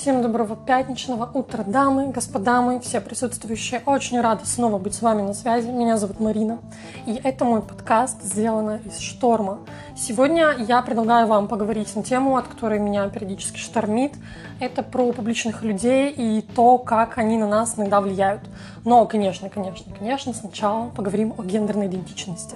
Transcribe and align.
Всем 0.00 0.22
доброго 0.22 0.56
пятничного 0.56 1.30
утра, 1.34 1.62
дамы, 1.62 2.08
господа 2.08 2.62
мои, 2.62 2.80
все 2.80 3.02
присутствующие. 3.02 3.82
Очень 3.84 4.22
рада 4.22 4.46
снова 4.46 4.78
быть 4.78 4.94
с 4.94 5.02
вами 5.02 5.20
на 5.20 5.34
связи. 5.34 5.68
Меня 5.68 5.98
зовут 5.98 6.20
Марина, 6.20 6.58
и 7.04 7.20
это 7.22 7.44
мой 7.44 7.60
подкаст 7.60 8.22
«Сделано 8.22 8.80
из 8.86 8.98
шторма». 8.98 9.58
Сегодня 9.94 10.54
я 10.56 10.80
предлагаю 10.80 11.26
вам 11.26 11.48
поговорить 11.48 11.94
на 11.94 12.02
тему, 12.02 12.38
от 12.38 12.48
которой 12.48 12.78
меня 12.78 13.06
периодически 13.10 13.58
штормит. 13.58 14.14
Это 14.58 14.82
про 14.82 15.12
публичных 15.12 15.62
людей 15.62 16.10
и 16.10 16.40
то, 16.40 16.78
как 16.78 17.18
они 17.18 17.36
на 17.36 17.46
нас 17.46 17.74
иногда 17.76 18.00
влияют. 18.00 18.40
Но, 18.86 19.04
конечно, 19.04 19.50
конечно, 19.50 19.92
конечно, 19.98 20.32
сначала 20.32 20.88
поговорим 20.88 21.34
о 21.36 21.42
гендерной 21.42 21.88
идентичности. 21.88 22.54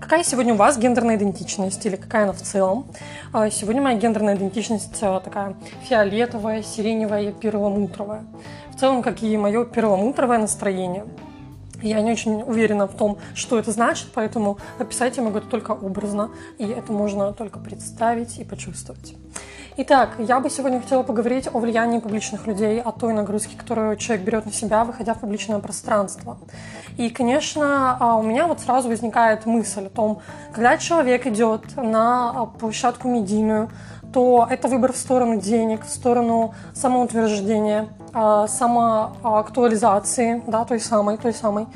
Какая 0.00 0.24
сегодня 0.24 0.54
у 0.54 0.56
вас 0.56 0.78
гендерная 0.78 1.16
идентичность 1.16 1.84
или 1.84 1.96
какая 1.96 2.24
она 2.24 2.32
в 2.32 2.40
целом? 2.40 2.86
А, 3.34 3.50
сегодня 3.50 3.82
моя 3.82 3.98
гендерная 3.98 4.36
идентичность 4.36 4.98
а, 5.02 5.20
такая 5.20 5.54
фиолетовая, 5.82 6.62
сиреневая 6.86 7.30
и 7.30 7.32
перламутровая. 7.32 8.24
В 8.72 8.78
целом, 8.78 9.02
как 9.02 9.22
и 9.22 9.36
мое 9.36 9.64
перламутровое 9.64 10.38
настроение. 10.38 11.04
Я 11.82 12.00
не 12.00 12.12
очень 12.12 12.42
уверена 12.42 12.86
в 12.86 12.96
том, 12.96 13.18
что 13.34 13.58
это 13.58 13.70
значит, 13.72 14.08
поэтому 14.14 14.58
описать 14.78 15.16
я 15.16 15.22
могу 15.22 15.38
это 15.38 15.48
только 15.48 15.72
образно, 15.72 16.30
и 16.58 16.66
это 16.66 16.92
можно 16.92 17.32
только 17.32 17.58
представить 17.58 18.38
и 18.38 18.44
почувствовать. 18.44 19.14
Итак, 19.78 20.14
я 20.18 20.40
бы 20.40 20.48
сегодня 20.48 20.80
хотела 20.80 21.02
поговорить 21.02 21.48
о 21.52 21.58
влиянии 21.58 21.98
публичных 21.98 22.46
людей, 22.46 22.80
о 22.80 22.92
той 22.92 23.12
нагрузке, 23.12 23.58
которую 23.58 23.96
человек 23.98 24.24
берет 24.24 24.46
на 24.46 24.52
себя, 24.52 24.84
выходя 24.84 25.12
в 25.12 25.20
публичное 25.20 25.58
пространство. 25.58 26.38
И, 26.96 27.10
конечно, 27.10 27.98
а, 28.00 28.16
у 28.16 28.22
меня 28.22 28.46
вот 28.46 28.60
сразу 28.60 28.88
возникает 28.88 29.44
мысль 29.44 29.86
о 29.86 29.90
том, 29.90 30.22
когда 30.54 30.78
человек 30.78 31.26
идет 31.26 31.76
на 31.76 32.46
площадку 32.58 33.06
медийную, 33.08 33.68
то 34.12 34.46
это 34.48 34.68
выбор 34.68 34.92
в 34.92 34.96
сторону 34.96 35.40
денег, 35.40 35.84
в 35.84 35.90
сторону 35.90 36.54
самоутверждения, 36.74 37.88
а, 38.12 38.46
самоактуализации, 38.48 40.42
да, 40.46 40.64
той 40.64 40.80
самой, 40.80 41.18
той 41.18 41.32
самой. 41.32 41.66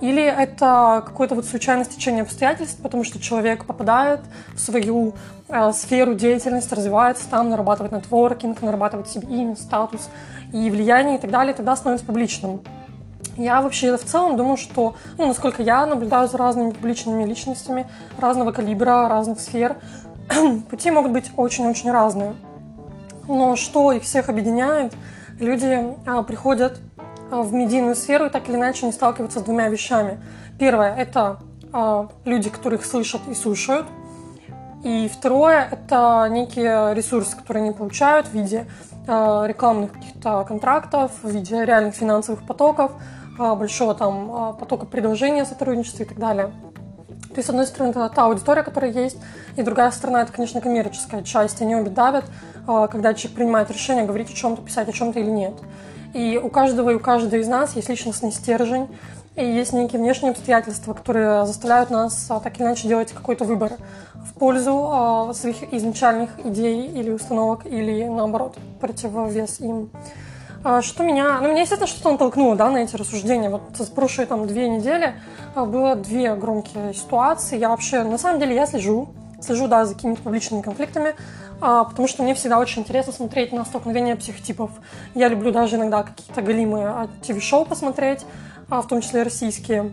Или 0.00 0.22
это 0.22 1.02
какое-то 1.04 1.34
вот 1.34 1.44
случайное 1.44 1.84
стечение 1.84 2.22
обстоятельств, 2.22 2.80
потому 2.82 3.04
что 3.04 3.20
человек 3.20 3.66
попадает 3.66 4.20
в 4.54 4.58
свою 4.58 5.12
э, 5.48 5.72
сферу 5.72 6.14
деятельности, 6.14 6.72
развивается 6.72 7.28
там, 7.28 7.50
нарабатывает 7.50 7.92
нетворкинг, 7.92 8.62
нарабатывает 8.62 9.08
себе 9.08 9.28
имя, 9.28 9.56
статус 9.56 10.08
и 10.54 10.70
влияние 10.70 11.18
и 11.18 11.20
так 11.20 11.30
далее, 11.30 11.52
тогда 11.52 11.76
становится 11.76 12.06
публичным. 12.06 12.62
Я 13.36 13.60
вообще 13.60 13.96
в 13.96 14.04
целом 14.04 14.36
думаю, 14.36 14.56
что, 14.56 14.94
ну, 15.18 15.26
насколько 15.26 15.62
я 15.62 15.86
наблюдаю 15.86 16.28
за 16.28 16.38
разными 16.38 16.70
публичными 16.70 17.24
личностями 17.24 17.86
разного 18.18 18.52
калибра, 18.52 19.08
разных 19.08 19.38
сфер, 19.40 19.76
пути 20.70 20.90
могут 20.90 21.12
быть 21.12 21.30
очень-очень 21.36 21.90
разные. 21.90 22.34
Но 23.28 23.56
что 23.56 23.92
их 23.92 24.02
всех 24.02 24.28
объединяет, 24.28 24.94
люди 25.38 25.96
а, 26.06 26.22
приходят 26.22 26.78
а, 27.30 27.42
в 27.42 27.52
медийную 27.52 27.94
сферу 27.94 28.26
и 28.26 28.30
так 28.30 28.48
или 28.48 28.56
иначе 28.56 28.86
не 28.86 28.92
сталкиваются 28.92 29.40
с 29.40 29.42
двумя 29.42 29.68
вещами. 29.68 30.20
Первое– 30.58 30.94
это 30.96 31.38
а, 31.72 32.08
люди, 32.24 32.50
которые 32.50 32.78
их 32.78 32.86
слышат 32.86 33.20
и 33.28 33.34
слушают. 33.34 33.86
И 34.82 35.10
второе– 35.12 35.68
это 35.70 36.26
некие 36.30 36.94
ресурсы, 36.94 37.36
которые 37.36 37.64
они 37.64 37.72
получают 37.72 38.26
в 38.28 38.32
виде 38.32 38.66
рекламных 39.06 39.92
каких-то 39.92 40.44
контрактов, 40.44 41.10
в 41.22 41.28
виде 41.28 41.64
реальных 41.64 41.94
финансовых 41.94 42.46
потоков, 42.46 42.92
большого 43.36 43.94
там 43.94 44.56
потока 44.56 44.86
предложения 44.86 45.44
сотрудничества 45.44 46.04
и 46.04 46.06
так 46.06 46.18
далее. 46.18 46.52
То 47.30 47.36
есть, 47.36 47.46
с 47.46 47.50
одной 47.50 47.66
стороны, 47.66 47.90
это 47.90 48.08
та 48.08 48.24
аудитория, 48.24 48.62
которая 48.62 48.90
есть, 48.90 49.16
и 49.56 49.62
другая 49.62 49.90
сторона, 49.92 50.22
это, 50.22 50.32
конечно, 50.32 50.60
коммерческая 50.60 51.22
часть. 51.22 51.62
Они 51.62 51.76
обе 51.76 51.90
давят, 51.90 52.24
когда 52.66 53.14
человек 53.14 53.36
принимает 53.36 53.70
решение 53.70 54.04
говорить 54.04 54.30
о 54.30 54.34
чем-то, 54.34 54.62
писать 54.62 54.88
о 54.88 54.92
чем-то 54.92 55.20
или 55.20 55.30
нет. 55.30 55.54
И 56.12 56.40
у 56.42 56.48
каждого 56.48 56.90
и 56.90 56.94
у 56.94 57.00
каждой 57.00 57.40
из 57.40 57.46
нас 57.48 57.76
есть 57.76 57.88
личностный 57.88 58.32
стержень, 58.32 58.88
и 59.36 59.44
есть 59.44 59.72
некие 59.72 60.00
внешние 60.00 60.32
обстоятельства, 60.32 60.92
которые 60.92 61.46
заставляют 61.46 61.90
нас 61.90 62.26
а, 62.30 62.40
так 62.40 62.56
или 62.56 62.64
иначе 62.64 62.88
делать 62.88 63.12
какой-то 63.12 63.44
выбор 63.44 63.72
в 64.14 64.34
пользу 64.34 64.88
а, 64.90 65.32
своих 65.34 65.72
изначальных 65.72 66.30
идей 66.44 66.88
или 66.88 67.10
установок, 67.10 67.64
или 67.64 68.04
наоборот, 68.04 68.56
противовес 68.80 69.60
им. 69.60 69.90
А, 70.62 70.82
что 70.82 71.02
меня, 71.02 71.40
ну, 71.40 71.48
меня, 71.48 71.62
естественно, 71.62 71.86
что-то 71.86 72.12
натолкнуло, 72.12 72.56
да, 72.56 72.70
на 72.70 72.78
эти 72.78 72.96
рассуждения. 72.96 73.48
Вот 73.48 73.62
за 73.76 73.90
прошлые 73.90 74.26
там 74.26 74.46
две 74.46 74.68
недели 74.68 75.14
было 75.54 75.94
две 75.94 76.34
громкие 76.34 76.94
ситуации. 76.94 77.58
Я 77.58 77.70
вообще, 77.70 78.02
на 78.02 78.18
самом 78.18 78.40
деле, 78.40 78.54
я 78.54 78.66
слежу 78.66 79.08
слежу, 79.42 79.68
да, 79.68 79.84
за 79.84 79.94
какими-то 79.94 80.22
публичными 80.22 80.62
конфликтами, 80.62 81.14
а, 81.60 81.84
потому 81.84 82.08
что 82.08 82.22
мне 82.22 82.34
всегда 82.34 82.58
очень 82.58 82.82
интересно 82.82 83.12
смотреть 83.12 83.52
на 83.52 83.64
столкновения 83.64 84.16
психотипов. 84.16 84.70
Я 85.14 85.28
люблю 85.28 85.50
даже 85.50 85.76
иногда 85.76 86.02
какие-то 86.02 86.42
галимые 86.42 87.08
ТВ-шоу 87.22 87.64
посмотреть, 87.64 88.24
а, 88.68 88.82
в 88.82 88.88
том 88.88 89.00
числе 89.00 89.22
российские. 89.22 89.92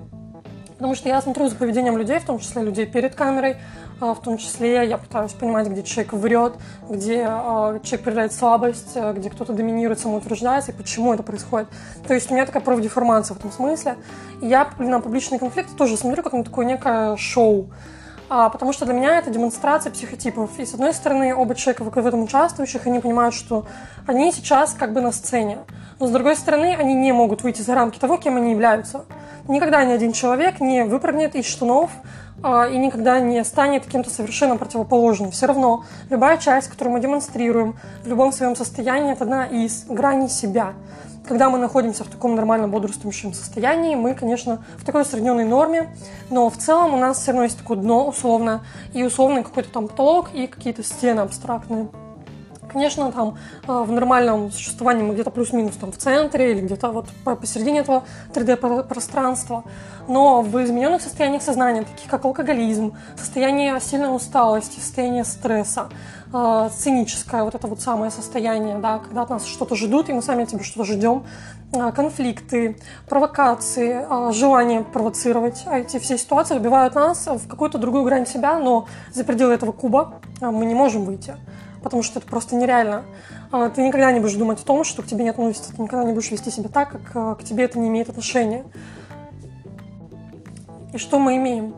Потому 0.76 0.94
что 0.94 1.10
я 1.10 1.22
смотрю 1.22 1.48
за 1.48 1.56
поведением 1.56 1.98
людей, 1.98 2.20
в 2.20 2.26
том 2.26 2.40
числе 2.40 2.62
людей 2.62 2.86
перед 2.86 3.16
камерой, 3.16 3.54
а, 3.56 3.87
в 4.00 4.22
том 4.22 4.38
числе 4.38 4.88
я 4.88 4.98
пытаюсь 4.98 5.34
понимать, 5.34 5.68
где 5.68 5.84
человек 5.84 6.14
врет, 6.14 6.54
где 6.90 7.26
а, 7.28 7.80
человек 7.80 8.04
проявляет 8.04 8.34
слабость, 8.34 8.92
а, 8.96 9.14
где 9.14 9.30
кто-то 9.30 9.54
доминирует, 9.54 10.00
самоутверждается, 10.00 10.72
и 10.72 10.76
почему 10.76 11.14
это 11.14 11.24
происходит. 11.24 11.68
То 12.08 12.14
есть 12.14 12.30
у 12.30 12.34
меня 12.34 12.46
такая 12.46 12.62
профдеформация 12.62 13.36
в 13.36 13.40
этом 13.40 13.52
смысле. 13.52 13.96
Я 14.42 14.70
на 14.78 15.00
публичные 15.00 15.40
конфликты 15.40 15.76
тоже 15.76 15.98
смотрю 15.98 16.24
как 16.24 16.34
на 16.34 16.44
такое 16.44 16.66
некое 16.66 17.18
шоу 17.18 17.70
а, 18.30 18.50
потому 18.50 18.74
что 18.74 18.86
для 18.86 18.94
меня 18.94 19.20
это 19.20 19.30
демонстрация 19.30 19.92
психотипов. 19.92 20.60
И 20.60 20.66
с 20.66 20.74
одной 20.74 20.94
стороны, 20.94 21.34
оба 21.34 21.56
человека 21.56 21.84
в 21.84 22.06
этом 22.06 22.24
участвующих, 22.24 22.86
они 22.86 23.00
понимают, 23.00 23.34
что 23.34 23.66
они 24.06 24.32
сейчас 24.34 24.74
как 24.74 24.94
бы 24.94 25.02
на 25.02 25.12
сцене. 25.12 25.60
Но 26.00 26.08
с 26.08 26.12
другой 26.12 26.36
стороны, 26.36 26.76
они 26.78 26.94
не 26.94 27.14
могут 27.14 27.44
выйти 27.44 27.62
за 27.62 27.74
рамки 27.74 27.98
того, 27.98 28.18
кем 28.18 28.36
они 28.36 28.52
являются. 28.52 29.06
Никогда 29.48 29.86
ни 29.86 29.94
один 29.94 30.12
человек 30.12 30.60
не 30.60 30.84
выпрыгнет 30.84 31.36
из 31.36 31.46
штанов 31.46 31.90
а, 31.94 32.08
и 32.44 32.78
никогда 32.78 33.20
не 33.20 33.44
станет 33.44 33.86
кем-то 33.86 34.10
совершенно 34.10 34.58
противоположным. 34.58 35.32
Все 35.32 35.48
равно 35.48 35.84
любая 36.10 36.38
часть, 36.38 36.68
которую 36.68 36.94
мы 36.94 37.02
демонстрируем 37.02 37.76
в 38.04 38.08
любом 38.08 38.32
своем 38.32 38.56
состоянии, 38.56 39.14
это 39.14 39.24
одна 39.24 39.46
из 39.46 39.86
граней 39.86 40.30
себя 40.30 40.74
когда 41.28 41.50
мы 41.50 41.58
находимся 41.58 42.04
в 42.04 42.08
таком 42.08 42.36
нормальном 42.36 42.72
бодрствующем 42.72 43.34
состоянии, 43.34 43.96
мы, 43.96 44.16
конечно, 44.16 44.64
в 44.78 44.86
такой 44.86 45.02
усредненной 45.02 45.44
норме, 45.44 45.90
но 46.30 46.50
в 46.50 46.58
целом 46.58 46.94
у 46.94 46.98
нас 46.98 47.20
все 47.20 47.32
равно 47.32 47.44
есть 47.44 47.58
такое 47.58 47.78
дно 47.78 48.08
условно, 48.08 48.64
и 48.94 49.04
условный 49.04 49.44
какой-то 49.44 49.70
там 49.70 49.88
потолок, 49.88 50.30
и 50.34 50.48
какие-то 50.48 50.84
стены 50.84 51.20
абстрактные. 51.20 51.90
Конечно, 52.72 53.12
там 53.12 53.38
э, 53.68 53.84
в 53.84 53.92
нормальном 53.92 54.52
существовании 54.52 55.04
мы 55.04 55.14
где-то 55.14 55.32
плюс-минус 55.32 55.76
там 55.76 55.92
в 55.92 55.98
центре 55.98 56.52
или 56.52 56.62
где-то 56.62 56.92
вот 56.92 57.08
посередине 57.40 57.80
этого 57.80 58.04
3D-пространства. 58.34 59.64
Но 60.08 60.42
в 60.42 60.64
измененных 60.64 61.02
состояниях 61.02 61.42
сознания, 61.42 61.84
таких 61.84 62.10
как 62.10 62.26
алкоголизм, 62.26 62.96
состояние 63.18 63.80
сильной 63.80 64.14
усталости, 64.14 64.80
состояние 64.80 65.24
стресса, 65.24 65.90
э, 66.34 66.70
сценическое 66.74 67.44
вот 67.44 67.56
это 67.56 67.68
вот 67.68 67.80
самое 67.80 68.12
состояние, 68.12 68.80
да, 68.80 69.00
когда 69.00 69.22
от 69.22 69.30
нас 69.30 69.46
что-то 69.46 69.76
ждут, 69.76 70.10
и 70.10 70.14
мы 70.14 70.22
сами 70.22 70.44
от 70.44 70.50
себя 70.50 70.64
что-то 70.64 70.84
ждем, 70.84 71.24
э, 71.72 71.92
конфликты, 71.94 72.78
провокации, 73.08 74.06
желание 74.34 74.84
провоцировать. 74.84 75.64
А 75.68 75.80
эти 75.80 76.00
все 76.00 76.18
ситуации 76.18 76.56
выбивают 76.56 76.96
нас 76.96 77.28
в 77.28 77.48
какую-то 77.48 77.78
другую 77.78 78.04
грань 78.04 78.28
себя, 78.28 78.60
но 78.60 78.88
за 79.14 79.24
пределы 79.24 79.54
этого 79.54 79.72
куба 79.72 80.20
мы 80.42 80.66
не 80.66 80.76
можем 80.76 81.06
выйти 81.06 81.36
потому 81.84 82.04
что 82.04 82.20
это 82.20 82.28
просто 82.28 82.56
нереально. 82.56 83.04
А, 83.52 83.70
ты 83.70 83.82
никогда 83.82 84.12
не 84.12 84.20
будешь 84.20 84.36
думать 84.36 84.62
о 84.62 84.66
том, 84.66 84.84
что 84.84 85.02
к 85.02 85.08
тебе 85.08 85.24
не 85.24 85.30
относятся, 85.30 85.76
ты 85.76 85.82
никогда 85.82 86.06
не 86.06 86.14
будешь 86.14 86.32
вести 86.32 86.52
себя 86.52 86.70
так, 86.70 86.92
как 86.92 87.16
а, 87.16 87.36
к 87.36 87.44
тебе 87.44 87.64
это 87.64 87.80
не 87.80 87.88
имеет 87.88 88.10
отношения. 88.10 88.66
И 90.94 90.98
что 90.98 91.20
мы 91.20 91.38
имеем? 91.38 91.76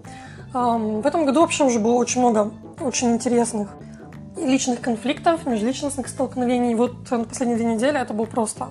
В 0.51 1.05
этом 1.05 1.25
году 1.25 1.41
вообще 1.41 1.63
уже 1.63 1.77
было 1.77 1.93
очень 1.93 2.21
много 2.21 2.51
очень 2.81 3.11
интересных 3.11 3.69
личных 4.37 4.81
конфликтов, 4.81 5.45
межличностных 5.45 6.07
столкновений. 6.07 6.75
Вот 6.75 7.09
на 7.11 7.23
последние 7.25 7.57
две 7.57 7.73
недели 7.73 7.99
это 7.99 8.13
был 8.13 8.25
просто 8.25 8.69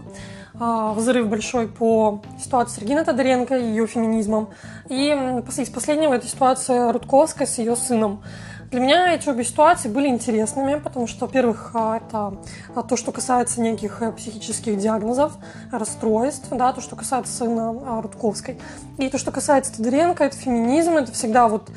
а, 0.58 0.92
взрыв 0.94 1.28
большой 1.28 1.68
по 1.68 2.22
ситуации 2.42 2.76
с 2.76 2.78
Региной 2.78 3.04
Тодоренко 3.04 3.56
и 3.56 3.64
ее 3.64 3.86
феминизмом. 3.86 4.48
И 4.88 5.10
из 5.10 5.68
последнего 5.68 6.14
это 6.14 6.26
ситуация 6.26 6.92
Рудковской 6.92 7.46
с 7.46 7.58
ее 7.58 7.76
сыном. 7.76 8.22
Для 8.70 8.80
меня 8.80 9.14
эти 9.14 9.26
обе 9.30 9.44
ситуации 9.44 9.88
были 9.88 10.08
интересными, 10.08 10.78
потому 10.78 11.06
что, 11.06 11.24
во-первых, 11.24 11.70
а, 11.72 11.96
это 11.96 12.34
а, 12.74 12.82
то, 12.82 12.98
что 12.98 13.12
касается 13.12 13.62
неких 13.62 14.02
э, 14.02 14.12
психических 14.12 14.76
диагнозов, 14.76 15.32
расстройств, 15.72 16.48
да, 16.50 16.74
то, 16.74 16.82
что 16.82 16.94
касается 16.94 17.32
сына 17.32 17.74
а, 17.86 18.02
Рудковской. 18.02 18.58
И 18.98 19.08
то, 19.08 19.16
что 19.16 19.30
касается 19.30 19.74
Тодоренко, 19.74 20.22
это 20.22 20.36
феминизм, 20.36 20.92
это 20.92 21.12
всегда 21.12 21.48
вот 21.48 21.70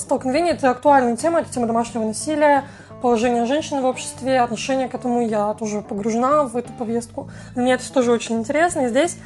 столкновение, 0.00 0.54
это 0.54 0.70
актуальная 0.70 1.16
тема, 1.16 1.40
это 1.40 1.52
тема 1.52 1.68
домашнего 1.68 2.04
насилия, 2.04 2.64
положение 3.02 3.46
женщины 3.46 3.80
в 3.80 3.84
обществе, 3.84 4.40
отношение 4.40 4.88
к 4.88 4.94
этому 4.96 5.24
я 5.24 5.54
тоже 5.54 5.80
погружена 5.80 6.44
в 6.44 6.56
эту 6.56 6.72
повестку. 6.72 7.30
Меня 7.54 7.74
это 7.74 7.92
тоже 7.92 8.10
очень 8.10 8.40
интересно. 8.40 8.80
И 8.80 8.88
здесь 8.88 9.18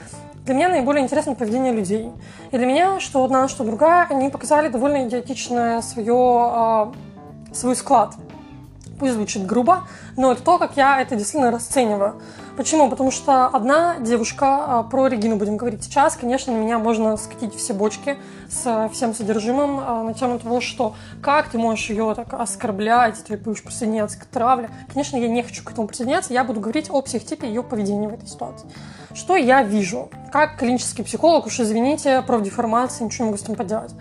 для 0.47 0.55
меня 0.55 0.69
наиболее 0.69 1.03
интересно 1.03 1.35
поведение 1.35 1.73
людей. 1.73 2.13
И 2.53 2.57
для 2.57 2.67
меня, 2.67 3.01
что 3.01 3.25
одна, 3.25 3.49
что 3.49 3.65
другая, 3.65 4.07
они 4.09 4.31
показали 4.31 4.69
довольно 4.69 5.07
идиотичное 5.09 5.83
свое, 5.83 6.15
а, 6.17 6.93
свой 7.53 7.75
склад. 7.75 8.15
Пусть 9.01 9.15
звучит 9.15 9.45
грубо, 9.45 9.89
но 10.17 10.33
это 10.33 10.43
то, 10.43 10.59
как 10.59 10.77
я 10.77 11.01
это 11.03 11.17
действительно 11.17 11.51
расцениваю. 11.51 12.23
Почему? 12.57 12.89
Потому 12.89 13.11
что 13.11 13.49
одна 13.49 13.99
девушка, 13.99 14.47
а, 14.47 14.83
про 14.83 15.09
Регину 15.09 15.37
будем 15.37 15.59
говорить 15.59 15.85
сейчас, 15.85 16.17
конечно, 16.17 16.55
на 16.55 16.57
меня 16.57 16.79
можно 16.79 17.15
скатить 17.19 17.55
все 17.55 17.75
бочки 17.75 18.17
с 18.49 18.89
всем 18.95 19.15
содержимым 19.15 19.79
а, 19.79 20.03
на 20.03 20.15
тему 20.15 20.39
того, 20.39 20.63
что 20.63 20.95
как 21.21 21.51
ты 21.51 21.59
можешь 21.59 21.91
ее 21.91 22.15
так 22.15 22.33
оскорблять, 22.33 23.23
ты 23.25 23.37
будешь 23.37 23.63
присоединяться 23.63 24.19
к 24.19 24.25
травле. 24.25 24.71
Конечно, 24.91 25.19
я 25.19 25.29
не 25.29 25.43
хочу 25.43 25.63
к 25.63 25.71
этому 25.71 25.87
присоединяться, 25.87 26.33
я 26.33 26.45
буду 26.45 26.61
говорить 26.61 26.89
о 26.89 27.03
психотипе 27.03 27.47
ее 27.47 27.63
поведения 27.63 28.09
в 28.09 28.15
этой 28.15 28.27
ситуации. 28.27 28.67
Что 29.13 29.37
я 29.37 29.63
вижу? 29.63 30.11
Как 30.33 30.59
клинический 30.59 31.05
психолог, 31.05 31.47
уж 31.47 31.61
извините, 31.61 32.23
профдеформация, 32.23 33.05
ничего 33.05 33.27
не 33.27 33.31
могу 33.33 33.39
с 33.39 33.45
этим 33.45 33.57
поделать. 33.57 33.93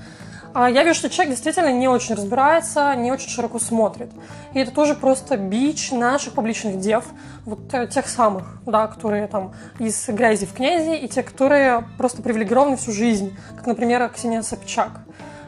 А 0.55 0.69
я 0.69 0.83
вижу, 0.85 0.95
что 0.95 1.09
человек 1.09 1.31
действительно 1.31 1.69
не 1.73 1.89
очень 1.89 2.15
разбирается, 2.15 2.95
не 2.95 3.11
очень 3.11 3.27
широко 3.27 3.59
смотрит. 3.59 4.09
И 4.53 4.59
это 4.59 4.71
тоже 4.71 4.95
просто 4.95 5.35
бич 5.35 5.91
наших 5.91 6.31
публичных 6.31 6.79
дев, 6.79 7.03
вот 7.43 7.73
э, 7.73 7.87
тех 7.87 8.07
самых, 8.07 8.61
да, 8.65 8.87
которые 8.87 9.27
там 9.27 9.53
из 9.79 10.07
грязи 10.07 10.45
в 10.45 10.53
князи, 10.53 10.95
и 10.95 11.09
те, 11.09 11.23
которые 11.23 11.83
просто 11.97 12.21
привилегированы 12.21 12.77
всю 12.77 12.93
жизнь, 12.93 13.35
как, 13.57 13.67
например, 13.67 14.07
Ксения 14.07 14.43
Собчак. 14.43 15.01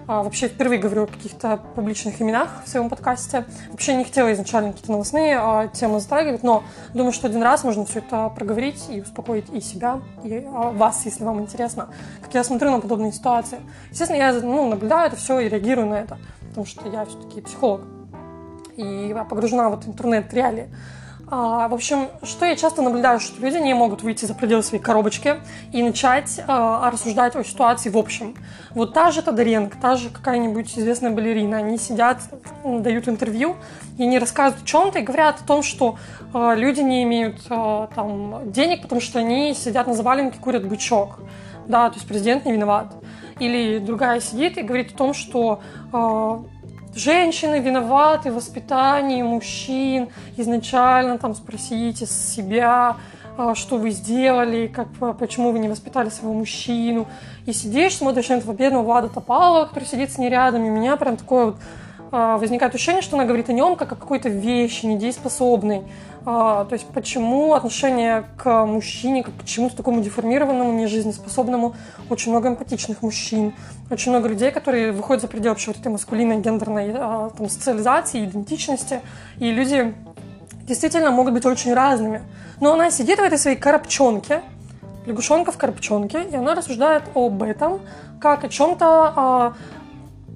А, 0.07 0.24
вообще 0.24 0.48
впервые 0.48 0.80
говорю 0.80 1.04
о 1.04 1.07
каких-то 1.07 1.57
публичных 1.75 2.21
именах 2.21 2.63
в 2.63 2.69
своем 2.69 2.89
подкасте. 2.89 3.44
Вообще 3.71 3.94
не 3.94 4.06
хотела 4.06 4.31
изначально 4.31 4.71
какие-то 4.71 4.94
новостные 4.94 5.38
а, 5.38 5.68
темы 5.68 6.00
затрагивать, 6.00 6.44
но 6.44 6.63
думаю, 6.94 7.12
что 7.12 7.27
один 7.27 7.44
раз 7.44 7.65
можно 7.65 7.86
все 7.86 8.00
это 8.00 8.30
проговорить 8.30 8.86
и 8.89 9.01
успокоить 9.01 9.50
и 9.51 9.59
себя, 9.59 10.00
и 10.24 10.45
а, 10.48 10.71
вас, 10.71 11.06
если 11.06 11.25
вам 11.25 11.42
интересно, 11.42 11.89
как 12.21 12.33
я 12.33 12.45
смотрю 12.45 12.71
на 12.71 12.80
подобные 12.80 13.12
ситуации. 13.12 13.59
Естественно, 13.92 14.18
я 14.18 14.31
ну, 14.31 14.69
наблюдаю 14.69 15.07
это 15.07 15.18
все 15.18 15.42
и 15.42 15.50
реагирую 15.50 15.88
на 15.88 15.95
это, 15.95 16.18
потому 16.50 16.65
что 16.65 16.88
я 16.88 17.03
все-таки 17.03 17.42
психолог 17.42 17.81
и 18.77 19.13
погружена 19.30 19.69
в 19.69 19.88
интернет-реалии. 19.88 20.69
А, 21.29 21.68
в 21.68 21.74
общем, 21.74 22.07
что 22.24 22.45
я 22.45 22.56
часто 22.56 22.81
наблюдаю, 22.81 23.19
что 23.19 23.41
люди 23.41 23.57
не 23.57 23.74
могут 23.74 24.01
выйти 24.01 24.24
за 24.24 24.33
пределы 24.33 24.63
своей 24.63 24.81
коробочки 24.81 25.35
и 25.74 25.83
начать 25.83 26.39
а, 26.47 26.89
рассуждать 26.89 27.35
о 27.35 27.44
ситуации 27.44 27.89
в 27.89 27.97
общем. 27.97 28.33
Вот 28.71 28.94
та 28.94 29.12
же 29.12 29.21
Тодоренко, 29.21 29.77
та 29.81 29.97
же 29.97 30.09
какая-нибудь 30.09 30.77
известная 30.79 31.12
балерина, 31.12 31.57
они 31.57 31.77
сидят, 31.77 32.19
дают 32.63 33.09
интервью, 33.09 33.57
и 33.97 34.03
они 34.03 34.19
рассказывают 34.19 34.63
о 34.63 34.65
чем-то 34.68 35.00
и 35.00 35.01
говорят 35.01 35.41
о 35.41 35.44
том, 35.44 35.63
что 35.63 35.97
а, 36.33 36.56
люди 36.56 36.79
не 36.79 37.03
имеют 37.03 37.44
там, 37.44 38.50
денег, 38.51 38.83
потому 38.83 39.01
что 39.01 39.19
они 39.19 39.53
сидят 39.53 39.88
на 39.88 39.94
заваленке, 39.94 40.39
курят 40.39 40.65
бычок. 40.65 41.19
Да, 41.68 41.89
то 41.89 41.95
есть 41.95 42.07
президент 42.07 42.45
не 42.45 42.53
виноват. 42.53 42.94
Или 43.39 43.79
другая 43.79 44.21
сидит 44.21 44.57
и 44.57 44.62
говорит 44.62 44.94
о 44.94 44.97
том, 44.97 45.13
что 45.13 45.59
женщины 46.97 47.59
виноваты 47.59 48.31
в 48.31 48.35
воспитании 48.35 49.21
мужчин. 49.21 50.09
Изначально 50.35 51.17
там 51.17 51.35
спросите 51.35 52.05
себя, 52.05 52.97
а, 53.38 53.55
что 53.55 53.77
вы 53.77 53.91
сделали, 53.91 54.67
как, 54.67 54.88
почему 55.19 55.51
вы 55.51 55.59
не 55.59 55.69
воспитали 55.69 56.09
своего 56.09 56.33
мужчину. 56.33 57.07
И 57.45 57.53
сидишь, 57.53 57.97
смотришь 57.97 58.29
на 58.29 58.35
этого 58.35 58.53
бедного 58.53 58.83
Влада 58.83 59.09
Топалова, 59.09 59.65
который 59.65 59.85
сидит 59.85 60.11
с 60.11 60.17
ней 60.17 60.29
рядом, 60.29 60.65
и 60.65 60.69
меня 60.69 60.97
прям 60.97 61.17
такое 61.17 61.45
вот 61.45 61.55
возникает 62.12 62.74
ощущение, 62.74 63.01
что 63.01 63.18
она 63.18 63.25
говорит 63.25 63.50
о 63.50 63.54
нем 63.54 63.75
как 63.75 63.92
о 63.92 63.95
какой-то 63.95 64.30
вещи, 64.30 64.86
недееспособной. 64.86 65.83
А, 66.30 66.65
то 66.65 66.74
есть 66.74 66.86
почему 66.88 67.54
отношение 67.54 68.25
к 68.38 68.65
мужчине, 68.65 69.24
как 69.24 69.33
к 69.38 69.45
чему-то 69.45 69.77
такому 69.77 70.01
деформированному, 70.01 70.74
нежизнеспособному, 70.74 71.74
очень 72.09 72.31
много 72.31 72.50
эмпатичных 72.50 73.01
мужчин, 73.01 73.54
очень 73.89 74.12
много 74.12 74.27
людей, 74.27 74.51
которые 74.51 74.92
выходят 74.92 75.21
за 75.21 75.30
пределы 75.30 75.51
вообще 75.51 75.71
вот 75.71 75.80
этой 75.80 75.88
маскулинной, 75.88 76.42
гендерной 76.42 76.92
а, 76.94 77.30
там, 77.30 77.48
социализации, 77.48 78.25
идентичности, 78.25 79.00
и 79.39 79.51
люди 79.51 79.95
действительно 80.63 81.12
могут 81.12 81.33
быть 81.33 81.45
очень 81.45 81.74
разными. 81.74 82.21
Но 82.60 82.74
она 82.74 82.92
сидит 82.92 83.19
в 83.19 83.24
этой 83.24 83.38
своей 83.38 83.56
коробчонке, 83.56 84.42
лягушонка 85.06 85.53
в 85.53 85.57
коробчонке, 85.57 86.24
и 86.30 86.36
она 86.36 86.56
рассуждает 86.56 87.03
об 87.15 87.42
этом 87.42 87.80
как 88.19 88.44
о 88.44 88.50
чем-то 88.50 89.13
а, 89.15 89.53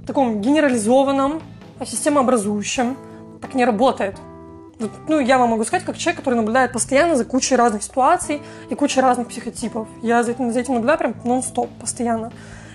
таком 0.08 0.40
генерализованном, 0.40 1.42
системообразующем. 1.86 2.98
Так 3.42 3.54
не 3.54 3.66
работает. 3.66 4.18
Ну, 5.08 5.20
я 5.20 5.38
вам 5.38 5.52
могу 5.52 5.64
сказать, 5.64 5.86
как 5.86 5.98
человек, 5.98 6.20
который 6.20 6.36
наблюдает 6.36 6.72
постоянно 6.74 7.16
за 7.16 7.26
кучей 7.26 7.56
разных 7.56 7.84
ситуаций 7.84 8.42
и 8.70 8.76
кучей 8.76 9.02
разных 9.02 9.28
психотипов. 9.28 9.88
Я 10.02 10.24
за 10.24 10.32
этим, 10.32 10.52
за 10.52 10.60
этим 10.60 10.76
наблюдаю 10.76 11.00
прям 11.00 11.16
нон-стоп, 11.24 11.70
постоянно. 11.80 12.32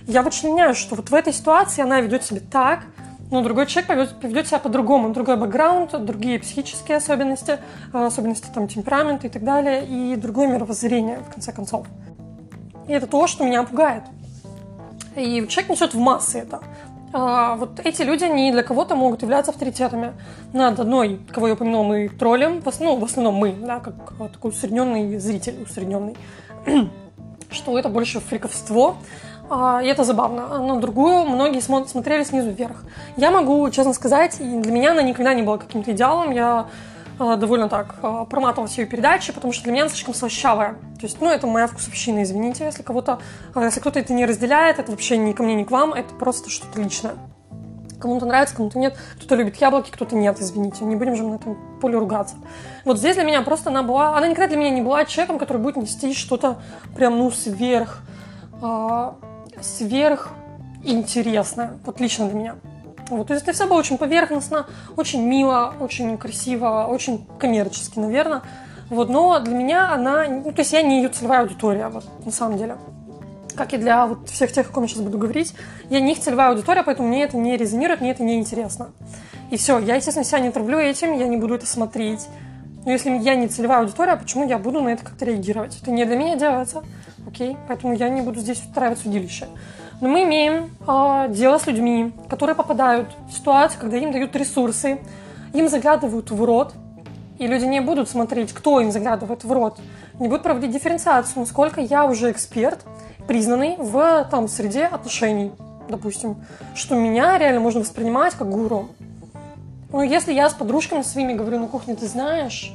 Я 0.06 0.22
вычленяю, 0.22 0.74
что 0.74 0.94
вот 0.94 1.10
в 1.10 1.14
этой 1.14 1.32
ситуации 1.32 1.82
она 1.82 2.00
ведет 2.00 2.22
себя 2.22 2.40
так, 2.50 2.84
но 3.30 3.42
другой 3.42 3.66
человек 3.66 3.88
поведет, 3.88 4.20
поведет 4.20 4.46
себя 4.46 4.58
по-другому. 4.60 5.12
Другой 5.12 5.36
бэкграунд, 5.36 6.04
другие 6.04 6.38
психические 6.38 6.98
особенности, 6.98 7.58
э, 7.92 8.06
особенности 8.06 8.46
там, 8.54 8.68
темперамента 8.68 9.26
и 9.26 9.30
так 9.30 9.42
далее, 9.42 9.84
и 9.84 10.14
другое 10.14 10.46
мировоззрение, 10.46 11.18
в 11.28 11.32
конце 11.32 11.52
концов. 11.52 11.86
И 12.86 12.92
это 12.92 13.08
то, 13.08 13.26
что 13.26 13.44
меня 13.44 13.64
пугает. 13.64 14.04
И 15.16 15.46
человек 15.48 15.70
несет 15.70 15.94
в 15.94 15.98
массы 15.98 16.38
это. 16.38 16.60
А, 17.18 17.56
вот 17.56 17.80
эти 17.82 18.02
люди, 18.02 18.24
они 18.24 18.52
для 18.52 18.62
кого-то 18.62 18.94
могут 18.94 19.22
являться 19.22 19.50
авторитетами. 19.50 20.12
Над 20.52 20.78
одной, 20.78 21.18
кого 21.32 21.48
я 21.48 21.54
упомянула, 21.54 21.84
мы 21.84 22.08
троллим, 22.08 22.60
в 22.60 22.68
основном, 22.68 23.00
в 23.00 23.04
основном 23.04 23.36
мы, 23.36 23.52
да, 23.52 23.80
как 23.80 23.94
такой 24.32 24.50
усредненный 24.50 25.16
зритель, 25.16 25.62
усредненный, 25.62 26.14
что 27.50 27.78
это 27.78 27.88
больше 27.88 28.20
фриковство, 28.20 28.96
а, 29.48 29.80
и 29.82 29.86
это 29.86 30.04
забавно. 30.04 30.48
А 30.50 30.58
на 30.58 30.78
другую 30.78 31.24
многие 31.24 31.60
смотрели 31.60 32.22
снизу 32.22 32.50
вверх. 32.50 32.84
Я 33.16 33.30
могу 33.30 33.70
честно 33.70 33.94
сказать, 33.94 34.36
для 34.38 34.70
меня 34.70 34.90
она 34.90 35.00
никогда 35.00 35.32
не 35.32 35.40
была 35.40 35.56
каким-то 35.56 35.92
идеалом. 35.92 36.32
Я 36.32 36.66
довольно 37.18 37.68
так 37.68 37.96
а, 38.02 38.24
проматывала 38.26 38.68
все 38.68 38.82
ее 38.82 38.88
передачи, 38.88 39.32
потому 39.32 39.52
что 39.52 39.64
для 39.64 39.72
меня 39.72 39.82
она 39.84 39.90
слишком 39.90 40.14
слащавая. 40.14 40.74
То 41.00 41.06
есть, 41.06 41.20
ну, 41.20 41.30
это 41.30 41.46
моя 41.46 41.66
вкусовщина, 41.66 42.22
извините, 42.22 42.64
если 42.64 42.82
кого-то, 42.82 43.20
а, 43.54 43.64
если 43.64 43.80
кто-то 43.80 43.98
это 43.98 44.12
не 44.12 44.26
разделяет, 44.26 44.78
это 44.78 44.90
вообще 44.90 45.16
ни 45.16 45.32
ко 45.32 45.42
мне, 45.42 45.54
ни 45.54 45.64
к 45.64 45.70
вам, 45.70 45.94
это 45.94 46.14
просто 46.14 46.50
что-то 46.50 46.80
личное. 46.80 47.14
Кому-то 47.98 48.26
нравится, 48.26 48.54
кому-то 48.54 48.78
нет. 48.78 48.96
Кто-то 49.16 49.36
любит 49.36 49.56
яблоки, 49.56 49.90
кто-то 49.90 50.14
нет, 50.14 50.36
извините. 50.38 50.84
Не 50.84 50.96
будем 50.96 51.16
же 51.16 51.22
на 51.22 51.36
этом 51.36 51.56
поле 51.80 51.96
ругаться. 51.98 52.36
Вот 52.84 52.98
здесь 52.98 53.16
для 53.16 53.24
меня 53.24 53.40
просто 53.40 53.70
она 53.70 53.82
была... 53.82 54.16
Она 54.16 54.28
никогда 54.28 54.48
для 54.48 54.58
меня 54.58 54.70
не 54.70 54.82
была 54.82 55.06
человеком, 55.06 55.38
который 55.38 55.58
будет 55.58 55.76
нести 55.76 56.12
что-то 56.12 56.58
прям, 56.94 57.16
ну, 57.16 57.30
сверх... 57.30 58.02
Э, 58.60 59.12
сверх 59.62 60.28
интересное. 60.84 61.78
Вот 61.86 61.98
лично 61.98 62.28
для 62.28 62.38
меня. 62.38 62.56
Вот, 63.08 63.28
то 63.28 63.34
есть 63.34 63.46
это 63.46 63.52
все 63.52 63.66
было 63.66 63.78
очень 63.78 63.98
поверхностно, 63.98 64.66
очень 64.96 65.22
мило, 65.22 65.74
очень 65.78 66.18
красиво, 66.18 66.86
очень 66.88 67.24
коммерчески, 67.38 67.98
наверное. 67.98 68.42
Вот, 68.90 69.08
но 69.08 69.38
для 69.40 69.54
меня 69.54 69.92
она, 69.92 70.26
ну, 70.28 70.52
то 70.52 70.60
есть 70.60 70.72
я 70.72 70.82
не 70.82 71.02
ее 71.02 71.08
целевая 71.08 71.40
аудитория, 71.42 71.88
вот, 71.88 72.04
на 72.24 72.32
самом 72.32 72.58
деле. 72.58 72.76
Как 73.54 73.72
и 73.72 73.78
для 73.78 74.06
вот 74.06 74.28
всех 74.28 74.52
тех, 74.52 74.68
о 74.68 74.72
ком 74.72 74.82
я 74.84 74.88
сейчас 74.88 75.02
буду 75.02 75.18
говорить, 75.18 75.54
я 75.88 76.00
не 76.00 76.12
их 76.12 76.20
целевая 76.20 76.50
аудитория, 76.50 76.82
поэтому 76.82 77.08
мне 77.08 77.24
это 77.24 77.36
не 77.36 77.56
резонирует, 77.56 78.00
мне 78.00 78.10
это 78.10 78.22
не 78.22 78.38
интересно. 78.38 78.90
И 79.50 79.56
все, 79.56 79.78
я, 79.78 79.94
естественно, 79.94 80.24
себя 80.24 80.40
не 80.40 80.50
травлю 80.50 80.78
этим, 80.78 81.16
я 81.16 81.26
не 81.26 81.36
буду 81.36 81.54
это 81.54 81.66
смотреть. 81.66 82.26
Но 82.84 82.92
если 82.92 83.10
я 83.10 83.34
не 83.34 83.48
целевая 83.48 83.80
аудитория, 83.80 84.16
почему 84.16 84.46
я 84.46 84.58
буду 84.58 84.80
на 84.80 84.90
это 84.90 85.04
как-то 85.04 85.24
реагировать? 85.24 85.78
Это 85.80 85.90
не 85.90 86.04
для 86.04 86.16
меня 86.16 86.36
делается, 86.36 86.84
окей? 87.26 87.56
Поэтому 87.66 87.94
я 87.94 88.08
не 88.08 88.20
буду 88.20 88.40
здесь 88.40 88.60
устраивать 88.60 88.98
судилище. 88.98 89.48
Но 90.00 90.08
мы 90.08 90.24
имеем 90.24 90.70
э, 90.86 91.26
дело 91.30 91.58
с 91.58 91.66
людьми, 91.66 92.12
которые 92.28 92.54
попадают 92.54 93.08
в 93.28 93.32
ситуацию, 93.32 93.80
когда 93.80 93.96
им 93.96 94.12
дают 94.12 94.36
ресурсы, 94.36 94.98
им 95.54 95.68
заглядывают 95.68 96.30
в 96.30 96.44
рот, 96.44 96.74
и 97.38 97.46
люди 97.46 97.64
не 97.64 97.80
будут 97.80 98.08
смотреть, 98.08 98.52
кто 98.52 98.80
им 98.80 98.90
заглядывает 98.90 99.44
в 99.44 99.50
рот, 99.50 99.78
не 100.18 100.28
будут 100.28 100.42
проводить 100.42 100.70
дифференциацию, 100.70 101.40
насколько 101.40 101.80
я 101.80 102.04
уже 102.04 102.30
эксперт, 102.30 102.84
признанный 103.26 103.76
в 103.78 104.26
там, 104.30 104.48
среде 104.48 104.84
отношений, 104.84 105.52
допустим, 105.88 106.36
что 106.74 106.94
меня 106.94 107.38
реально 107.38 107.60
можно 107.60 107.80
воспринимать 107.80 108.34
как 108.34 108.50
гуру. 108.50 108.88
Ну, 109.92 110.02
если 110.02 110.32
я 110.32 110.50
с 110.50 110.54
подружками 110.54 111.02
своими 111.02 111.32
говорю 111.32 111.58
на 111.58 111.68
кухне, 111.68 111.94
ты 111.94 112.06
знаешь, 112.06 112.72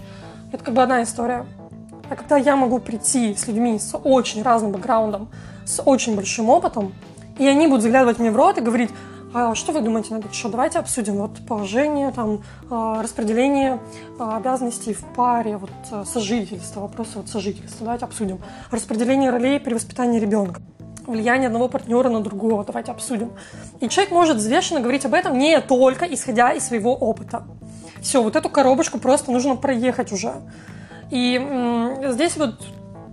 это 0.52 0.64
как 0.64 0.74
бы 0.74 0.82
одна 0.82 1.04
история. 1.04 1.46
А 2.10 2.16
когда 2.16 2.38
я 2.38 2.56
могу 2.56 2.80
прийти 2.80 3.36
с 3.36 3.48
людьми 3.48 3.78
с 3.80 3.96
очень 3.96 4.42
разным 4.42 4.72
бэкграундом, 4.72 5.30
с 5.66 5.82
очень 5.84 6.16
большим 6.16 6.50
опытом, 6.50 6.94
и 7.42 7.48
они 7.48 7.68
будут 7.68 7.82
заглядывать 7.82 8.20
мне 8.20 8.30
в 8.30 8.36
рот 8.36 8.58
и 8.60 8.62
говорить, 8.62 8.92
а 9.34 9.56
что 9.56 9.72
вы 9.72 9.82
думаете 9.82 10.14
на 10.14 10.20
этот 10.20 10.34
счет? 10.34 10.52
Давайте 10.52 10.78
обсудим 10.78 11.16
вот 11.16 11.46
положение, 11.48 12.12
там, 12.12 12.44
а, 12.70 13.02
распределение 13.02 13.80
а, 14.20 14.38
обязанностей 14.38 14.94
в 14.94 15.04
паре, 15.16 15.58
вот 15.58 15.72
сожительство, 16.08 16.82
вопросы 16.82 17.12
вот 17.16 17.30
сожительства, 17.30 17.86
давайте 17.86 18.06
обсудим. 18.06 18.40
Распределение 18.70 19.32
ролей 19.32 19.60
при 19.60 19.74
воспитании 19.74 20.20
ребенка 20.20 20.62
влияние 21.08 21.48
одного 21.48 21.68
партнера 21.68 22.10
на 22.10 22.22
другого, 22.22 22.64
давайте 22.64 22.92
обсудим. 22.92 23.32
И 23.80 23.90
человек 23.90 24.12
может 24.12 24.38
взвешенно 24.38 24.82
говорить 24.82 25.04
об 25.06 25.16
этом 25.16 25.38
не 25.38 25.60
только 25.62 26.06
исходя 26.06 26.52
из 26.52 26.68
своего 26.68 26.94
опыта. 26.94 27.44
Все, 28.02 28.22
вот 28.22 28.36
эту 28.36 28.50
коробочку 28.50 29.00
просто 29.00 29.32
нужно 29.32 29.56
проехать 29.56 30.12
уже. 30.12 30.34
И 31.10 31.36
м- 31.36 32.12
здесь 32.12 32.38
вот, 32.38 32.62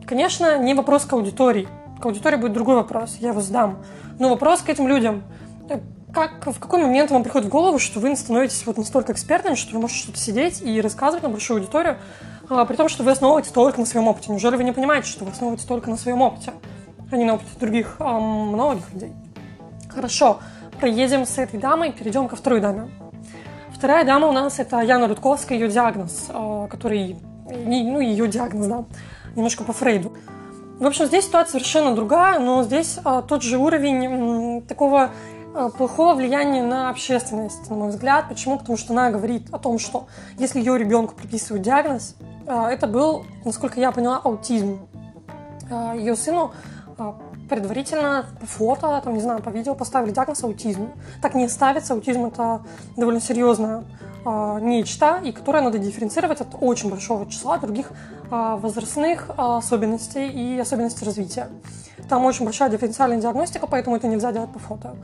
конечно, 0.06 0.58
не 0.58 0.74
вопрос 0.74 1.04
к 1.04 1.12
аудитории. 1.14 1.66
К 2.00 2.06
аудитории 2.06 2.36
будет 2.36 2.52
другой 2.52 2.76
вопрос, 2.76 3.16
я 3.20 3.30
его 3.30 3.40
задам. 3.40 3.82
Но 4.18 4.28
вопрос 4.28 4.60
к 4.60 4.68
этим 4.68 4.86
людям. 4.86 5.24
как, 6.12 6.46
в 6.46 6.58
какой 6.58 6.82
момент 6.82 7.10
вам 7.10 7.22
приходит 7.22 7.48
в 7.48 7.50
голову, 7.50 7.78
что 7.78 8.00
вы 8.00 8.14
становитесь 8.16 8.64
вот 8.66 8.78
настолько 8.78 9.12
экспертными, 9.12 9.56
что 9.56 9.74
вы 9.74 9.80
можете 9.80 10.00
что-то 10.00 10.18
сидеть 10.18 10.62
и 10.62 10.80
рассказывать 10.80 11.22
на 11.22 11.28
большую 11.28 11.58
аудиторию, 11.58 11.98
а, 12.48 12.64
при 12.64 12.76
том, 12.76 12.88
что 12.88 13.02
вы 13.02 13.10
основываетесь 13.10 13.50
только 13.50 13.80
на 13.80 13.86
своем 13.86 14.08
опыте. 14.08 14.30
Неужели 14.30 14.56
вы 14.56 14.64
не 14.64 14.72
понимаете, 14.72 15.08
что 15.08 15.24
вы 15.24 15.32
основываетесь 15.32 15.66
только 15.66 15.90
на 15.90 15.96
своем 15.96 16.22
опыте, 16.22 16.52
а 17.10 17.16
не 17.16 17.24
на 17.24 17.34
опыте 17.34 17.50
других 17.60 17.96
а, 17.98 18.18
многих 18.18 18.92
людей? 18.94 19.12
Хорошо, 19.88 20.38
проедем 20.80 21.26
с 21.26 21.36
этой 21.36 21.58
дамой, 21.58 21.92
перейдем 21.92 22.28
ко 22.28 22.36
второй 22.36 22.60
даме. 22.60 22.90
Вторая 23.74 24.04
дама 24.04 24.28
у 24.28 24.32
нас 24.32 24.58
это 24.58 24.80
Яна 24.80 25.08
Рудковская, 25.08 25.58
ее 25.58 25.68
диагноз, 25.68 26.26
а, 26.30 26.68
который, 26.68 27.16
ну, 27.48 28.00
ее 28.00 28.28
диагноз, 28.28 28.66
да, 28.66 28.84
немножко 29.36 29.64
по 29.64 29.72
Фрейду. 29.72 30.16
В 30.78 30.86
общем, 30.86 31.06
здесь 31.06 31.24
ситуация 31.24 31.58
совершенно 31.58 31.96
другая, 31.96 32.38
но 32.38 32.62
здесь 32.62 33.00
а, 33.04 33.20
тот 33.20 33.42
же 33.42 33.58
уровень 33.58 34.62
такого 34.62 35.10
а, 35.52 35.70
плохого 35.70 36.14
влияния 36.14 36.62
на 36.62 36.88
общественность, 36.88 37.68
на 37.68 37.74
мой 37.74 37.88
взгляд. 37.88 38.26
Почему? 38.28 38.60
Потому 38.60 38.78
что 38.78 38.92
она 38.92 39.10
говорит 39.10 39.42
о 39.50 39.58
том, 39.58 39.80
что 39.80 40.06
если 40.38 40.60
ее 40.60 40.78
ребенку 40.78 41.16
приписывают 41.16 41.64
диагноз, 41.64 42.14
а, 42.46 42.70
это 42.70 42.86
был, 42.86 43.26
насколько 43.44 43.80
я 43.80 43.90
поняла, 43.90 44.18
аутизм. 44.18 44.78
Ее 45.96 46.14
сыну 46.14 46.52
предварительно 47.48 48.26
по 48.40 48.46
фото, 48.46 49.00
там, 49.02 49.14
не 49.14 49.20
знаю, 49.20 49.42
по 49.42 49.50
видео 49.50 49.74
поставили 49.74 50.12
диагноз 50.12 50.42
аутизм. 50.44 50.90
Так 51.22 51.34
не 51.34 51.48
ставится, 51.48 51.94
аутизм 51.94 52.26
это 52.26 52.62
довольно 52.96 53.20
серьезное 53.20 53.84
э, 54.24 54.58
нечто, 54.60 55.20
и 55.24 55.32
которое 55.32 55.62
надо 55.62 55.78
дифференцировать 55.78 56.40
от 56.40 56.48
очень 56.60 56.90
большого 56.90 57.28
числа 57.30 57.58
других 57.58 57.90
э, 58.30 58.56
возрастных 58.60 59.30
особенностей 59.36 60.28
и 60.28 60.58
особенностей 60.58 61.04
развития. 61.04 61.48
Там 62.08 62.24
очень 62.24 62.44
большая 62.44 62.70
дифференциальная 62.70 63.20
диагностика, 63.20 63.66
поэтому 63.66 63.96
это 63.96 64.06
нельзя 64.06 64.32
делать 64.32 64.50
по 64.50 64.58
фото. 64.58 64.94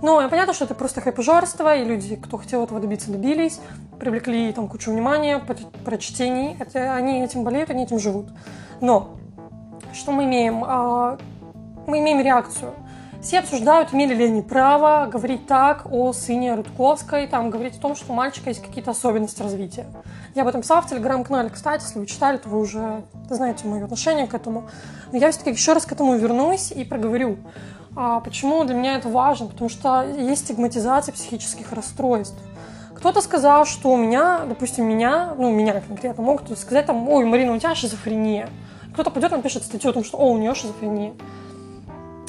Но 0.00 0.26
понятно, 0.28 0.54
что 0.54 0.64
это 0.64 0.74
просто 0.74 1.00
хайпожорство, 1.00 1.76
и 1.76 1.84
люди, 1.84 2.16
кто 2.16 2.38
хотел 2.38 2.64
этого 2.64 2.80
добиться, 2.80 3.10
добились, 3.10 3.60
привлекли 3.98 4.52
там 4.52 4.68
кучу 4.68 4.90
внимания, 4.90 5.42
прочтений. 5.84 6.56
Это, 6.58 6.94
они 6.94 7.22
этим 7.22 7.44
болеют, 7.44 7.70
они 7.70 7.84
этим 7.84 7.98
живут. 7.98 8.28
Но 8.80 9.16
что 9.92 10.12
мы 10.12 10.24
имеем? 10.24 10.64
Мы 11.86 11.98
имеем 11.98 12.20
реакцию. 12.20 12.72
Все 13.24 13.38
обсуждают, 13.38 13.94
имели 13.94 14.14
ли 14.14 14.26
они 14.26 14.42
право 14.42 15.08
говорить 15.10 15.46
так 15.46 15.86
о 15.90 16.12
сыне 16.12 16.54
Рудковской, 16.54 17.26
там, 17.26 17.48
говорить 17.48 17.78
о 17.78 17.80
том, 17.80 17.96
что 17.96 18.12
у 18.12 18.14
мальчика 18.14 18.50
есть 18.50 18.62
какие-то 18.62 18.90
особенности 18.90 19.40
развития. 19.40 19.86
Я 20.34 20.42
об 20.42 20.48
этом 20.48 20.60
писала 20.60 20.82
в 20.82 20.90
телеграм-канале, 20.90 21.48
кстати, 21.48 21.84
если 21.84 21.98
вы 21.98 22.04
читали, 22.04 22.36
то 22.36 22.50
вы 22.50 22.60
уже 22.60 23.02
знаете 23.30 23.66
мое 23.66 23.84
отношение 23.84 24.26
к 24.26 24.34
этому. 24.34 24.64
Но 25.10 25.16
я 25.16 25.30
все-таки 25.30 25.52
еще 25.52 25.72
раз 25.72 25.86
к 25.86 25.92
этому 25.92 26.16
вернусь 26.16 26.70
и 26.70 26.84
проговорю. 26.84 27.38
А 27.96 28.20
почему 28.20 28.62
для 28.64 28.74
меня 28.74 28.96
это 28.96 29.08
важно? 29.08 29.46
Потому 29.46 29.70
что 29.70 30.04
есть 30.04 30.44
стигматизация 30.44 31.14
психических 31.14 31.72
расстройств. 31.72 32.36
Кто-то 32.94 33.22
сказал, 33.22 33.64
что 33.64 33.90
у 33.90 33.96
меня, 33.96 34.40
допустим, 34.46 34.84
меня, 34.84 35.34
ну, 35.38 35.50
меня 35.50 35.80
конкретно, 35.80 36.22
могут 36.22 36.58
сказать 36.58 36.84
там, 36.84 37.08
ой, 37.08 37.24
Марина, 37.24 37.54
у 37.54 37.58
тебя 37.58 37.74
шизофрения. 37.74 38.50
Кто-то 38.92 39.10
пойдет 39.10 39.30
напишет 39.30 39.62
статью 39.62 39.90
о 39.90 39.92
том, 39.94 40.04
что, 40.04 40.18
о, 40.18 40.30
у 40.30 40.36
нее 40.36 40.54
шизофрения 40.54 41.14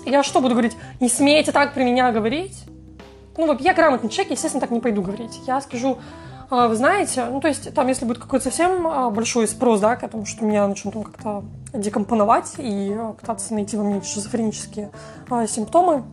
я 0.05 0.23
что 0.23 0.41
буду 0.41 0.53
говорить? 0.53 0.75
Не 0.99 1.09
смейте 1.09 1.51
так 1.51 1.73
при 1.73 1.83
меня 1.83 2.11
говорить? 2.11 2.63
Ну, 3.37 3.57
я 3.59 3.73
грамотный 3.73 4.09
человек, 4.09 4.31
естественно, 4.31 4.61
так 4.61 4.71
не 4.71 4.79
пойду 4.79 5.01
говорить. 5.01 5.41
Я 5.45 5.59
скажу, 5.61 5.97
«А, 6.49 6.67
вы 6.67 6.75
знаете, 6.75 7.25
ну, 7.25 7.41
то 7.41 7.47
есть, 7.47 7.73
там, 7.73 7.87
если 7.87 8.05
будет 8.05 8.19
какой-то 8.19 8.45
совсем 8.45 8.85
а, 8.87 9.09
большой 9.09 9.47
спрос, 9.47 9.79
да, 9.79 9.95
к 9.95 10.03
этому, 10.03 10.25
что 10.25 10.45
меня 10.45 10.67
начнут 10.67 10.93
там 10.93 11.03
как-то 11.03 11.43
декомпоновать 11.73 12.53
и 12.59 12.95
а, 12.97 13.13
пытаться 13.13 13.53
найти 13.53 13.77
во 13.77 13.83
мне 13.83 14.01
шизофренические 14.01 14.91
симптомы, 15.47 16.03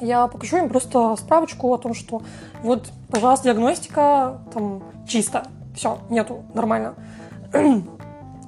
я 0.00 0.26
покажу 0.26 0.58
им 0.58 0.68
просто 0.68 1.14
справочку 1.16 1.72
о 1.72 1.78
том, 1.78 1.94
что 1.94 2.22
вот, 2.62 2.88
пожалуйста, 3.08 3.44
диагностика 3.44 4.40
там 4.52 4.82
чисто, 5.06 5.44
все, 5.76 5.98
нету, 6.10 6.44
нормально. 6.54 6.94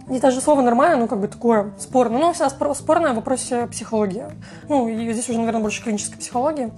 Здесь 0.06 0.20
даже 0.20 0.40
слово 0.40 0.60
нормально, 0.60 0.98
ну, 0.98 1.08
как 1.08 1.20
бы 1.20 1.28
такое 1.28 1.72
спорное. 1.78 2.20
Ну, 2.20 2.32
вся 2.32 2.50
спорное 2.50 3.12
в 3.12 3.16
вопросе 3.16 3.66
психологии. 3.68 4.24
Ну, 4.68 4.88
и 4.88 5.12
здесь 5.12 5.28
уже, 5.30 5.38
наверное, 5.38 5.62
больше 5.62 5.82
клинической 5.82 6.18
психологии. 6.18 6.70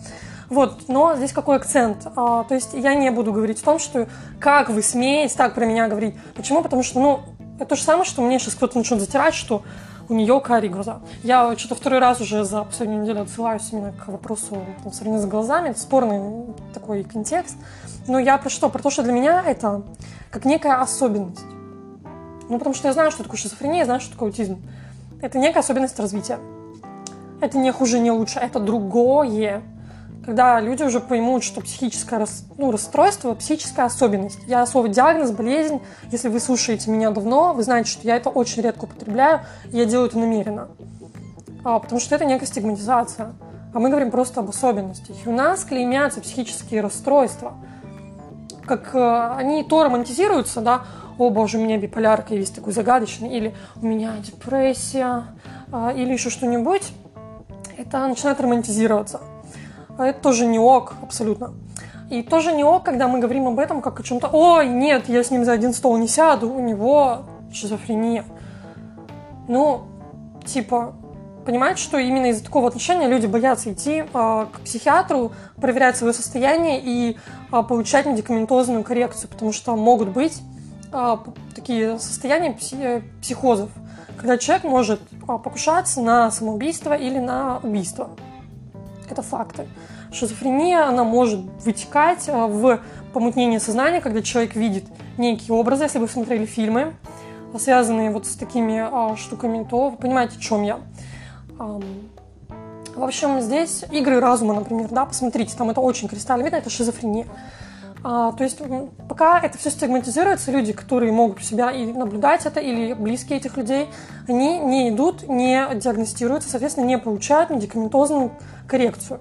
Вот, 0.49 0.89
но 0.89 1.17
здесь 1.17 1.33
какой 1.33 1.57
акцент? 1.57 2.07
А, 2.15 2.45
то 2.45 2.55
есть 2.55 2.71
я 2.73 2.95
не 2.95 3.11
буду 3.11 3.33
говорить 3.33 3.61
о 3.63 3.65
том, 3.65 3.79
что 3.81 4.07
как 4.39 4.71
вы 4.71 4.81
смеете 4.83 5.37
так 5.37 5.55
про 5.55 5.67
меня 5.67 5.89
говорить. 5.89 6.15
Почему? 6.37 6.63
Потому 6.63 6.85
что, 6.85 7.01
ну, 7.01 7.21
это 7.57 7.67
то 7.67 7.77
же 7.77 7.83
самое, 7.83 8.05
что 8.05 8.23
мне 8.23 8.39
сейчас 8.39 8.55
кто-то 8.55 8.79
начнет 8.79 9.01
затирать, 9.01 9.35
что 9.35 9.63
у 10.09 10.15
нее 10.15 10.41
карие 10.41 10.71
глаза. 10.71 11.01
Я 11.25 11.57
что-то 11.57 11.75
второй 11.75 11.99
раз 11.99 12.21
уже 12.21 12.45
за 12.45 12.63
последнюю 12.63 13.03
неделю 13.03 13.23
отсылаюсь 13.23 13.69
именно 13.73 13.93
к 13.93 14.07
вопросу 14.07 14.65
там, 14.85 14.93
сравнения 14.93 15.21
с 15.21 15.27
глазами. 15.27 15.71
Это 15.71 15.81
спорный 15.81 16.47
такой 16.73 17.03
контекст. 17.03 17.57
Но 18.07 18.21
я 18.21 18.39
про 18.39 18.49
что? 18.49 18.69
Про 18.69 18.83
то, 18.83 18.91
что 18.91 19.03
для 19.03 19.13
меня 19.13 19.43
это 19.45 19.83
как 20.31 20.45
некая 20.45 20.81
особенность. 20.81 21.43
Ну, 22.49 22.59
потому 22.59 22.75
что 22.75 22.89
я 22.89 22.95
знаю, 22.95 23.11
что 23.11 23.23
такое 23.23 23.39
шизофрения, 23.39 23.81
я 23.81 23.85
знаю, 23.85 24.01
что 24.01 24.13
такое 24.13 24.29
аутизм. 24.29 24.63
Это 25.21 25.39
некая 25.39 25.61
особенность 25.61 25.99
развития. 25.99 26.39
Это 27.41 27.59
не 27.59 27.73
хуже, 27.73 27.99
не 27.99 28.11
лучше, 28.11 28.39
это 28.39 28.61
другое. 28.61 29.63
Когда 30.25 30.61
люди 30.61 30.83
уже 30.83 31.01
поймут, 31.01 31.45
что 31.45 31.61
психическое 31.61 32.19
рас, 32.19 32.45
ну, 32.59 32.73
расстройство, 32.73 33.35
психическая 33.35 33.87
особенность. 33.87 34.39
Я 34.47 34.67
слово 34.67 34.89
диагноз, 34.89 35.31
болезнь, 35.31 35.81
если 36.11 36.29
вы 36.29 36.41
слушаете 36.41 36.91
меня 36.91 37.11
давно, 37.11 37.53
вы 37.53 37.63
знаете, 37.63 37.91
что 37.91 38.07
я 38.07 38.17
это 38.17 38.31
очень 38.31 38.63
редко 38.63 38.85
употребляю, 38.85 39.43
и 39.71 39.77
я 39.77 39.85
делаю 39.85 40.09
это 40.09 40.19
намеренно. 40.19 40.69
А, 41.65 41.79
потому 41.79 42.01
что 42.01 42.15
это 42.15 42.25
некая 42.25 42.47
стигматизация. 42.47 43.35
А 43.75 43.79
мы 43.79 43.91
говорим 43.91 44.11
просто 44.11 44.41
об 44.41 44.49
особенностях. 44.49 45.17
И 45.25 45.29
у 45.29 45.33
нас 45.33 45.65
клеймятся 45.65 46.21
психические 46.21 46.81
расстройства. 46.81 47.55
Как 48.65 48.95
э, 48.95 49.35
они 49.37 49.63
то 49.65 49.85
романтизируются, 49.85 50.61
да, 50.61 50.85
о 51.19 51.31
боже, 51.31 51.59
у 51.59 51.61
меня 51.63 51.79
биполярка, 51.79 52.35
и 52.35 52.39
весь 52.39 52.51
такой 52.51 52.73
загадочный, 52.73 53.29
или 53.29 53.55
у 53.81 53.87
меня 53.87 54.13
депрессия, 54.23 55.25
а, 55.73 55.93
или 55.93 56.13
еще 56.13 56.31
что-нибудь, 56.31 56.93
это 57.77 58.07
начинает 58.07 58.41
романтизироваться. 58.41 59.21
А 59.99 60.07
это 60.07 60.21
тоже 60.21 60.47
не 60.47 60.59
ок, 60.59 60.95
абсолютно. 61.03 61.55
И 62.11 62.23
тоже 62.23 62.53
не 62.53 62.63
ок, 62.63 62.85
когда 62.85 63.09
мы 63.09 63.19
говорим 63.19 63.49
об 63.49 63.59
этом 63.59 63.81
как 63.81 63.99
о 63.99 64.03
чем-то, 64.03 64.29
ой, 64.33 64.69
нет, 64.69 65.09
я 65.09 65.25
с 65.25 65.31
ним 65.31 65.45
за 65.45 65.53
один 65.53 65.73
стол 65.73 65.97
не 65.97 66.07
сяду, 66.07 66.53
у 66.53 66.61
него 66.61 67.23
шизофрения. 67.53 68.25
Ну, 69.49 69.83
типа, 70.45 70.95
понимаете, 71.45 71.81
что 71.81 71.99
именно 71.99 72.27
из-за 72.27 72.45
такого 72.45 72.69
отношения 72.69 73.09
люди 73.09 73.27
боятся 73.27 73.73
идти 73.73 74.05
а, 74.13 74.47
к 74.47 74.61
психиатру, 74.61 75.33
проверять 75.61 75.97
свое 75.97 76.13
состояние 76.13 76.81
и 76.83 77.17
а, 77.51 77.63
получать 77.63 78.07
медикаментозную 78.07 78.85
коррекцию, 78.85 79.31
потому 79.31 79.53
что 79.53 79.75
могут 79.77 80.11
быть 80.11 80.43
такие 81.55 81.99
состояния 81.99 82.57
э, 82.73 83.03
психозов, 83.21 83.71
когда 84.17 84.39
человек 84.39 84.65
может 84.65 85.01
а, 85.29 85.39
покушаться 85.39 86.01
на 86.01 86.31
самоубийство 86.31 86.95
или 86.95 87.19
на 87.19 87.59
убийство. 87.63 88.11
Это 89.09 89.23
факты. 89.23 89.67
Шизофрения, 90.13 90.89
она 90.89 91.05
может 91.05 91.41
вытекать 91.65 92.29
а, 92.29 92.47
в 92.47 92.81
помутнение 93.13 93.61
сознания, 93.61 94.01
когда 94.01 94.23
человек 94.23 94.55
видит 94.55 94.85
некие 95.19 95.55
образы, 95.55 95.85
если 95.85 95.99
вы 95.99 96.09
смотрели 96.09 96.47
фильмы, 96.47 96.95
связанные 97.59 98.11
вот 98.11 98.27
с 98.27 98.37
такими 98.37 98.79
а, 98.79 99.17
штуками, 99.17 99.65
то 99.69 99.91
вы 99.91 99.97
понимаете, 99.97 100.37
о 100.39 100.41
чем 100.41 100.63
я. 100.63 100.81
А, 101.59 101.81
в 102.95 103.03
общем, 103.03 103.41
здесь 103.41 103.85
игры 103.91 104.21
разума, 104.21 104.55
например, 104.55 104.89
да, 104.91 105.05
посмотрите, 105.05 105.57
там 105.57 105.71
это 105.71 105.81
очень 105.81 106.09
кристально 106.09 106.45
видно, 106.45 106.57
это 106.57 106.71
шизофрения. 106.71 107.27
А, 108.09 108.31
то 108.31 108.45
есть 108.45 108.63
пока 109.09 109.41
это 109.41 109.59
все 109.59 109.69
стигматизируется, 109.69 110.53
люди, 110.53 110.73
которые 110.73 111.11
могут 111.11 111.43
себя 111.43 111.73
и 111.73 111.87
наблюдать 111.87 112.47
это, 112.47 112.61
или 112.61 112.93
близкие 112.93 113.39
этих 113.39 113.57
людей, 113.57 113.89
они 114.29 114.61
не 114.61 114.91
идут, 114.91 115.29
не 115.29 115.67
диагностируются, 115.75 116.49
соответственно, 116.49 116.85
не 116.85 116.99
получают 116.99 117.51
медикаментозную 117.51 118.31
коррекцию. 118.69 119.19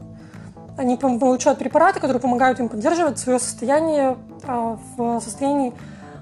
Они 0.77 0.97
получают 0.97 1.57
препараты, 1.57 1.99
которые 1.99 2.21
помогают 2.21 2.59
им 2.59 2.69
поддерживать 2.69 3.17
свое 3.17 3.39
состояние 3.39 4.17
а, 4.43 4.77
в 4.95 5.19
состоянии 5.19 5.73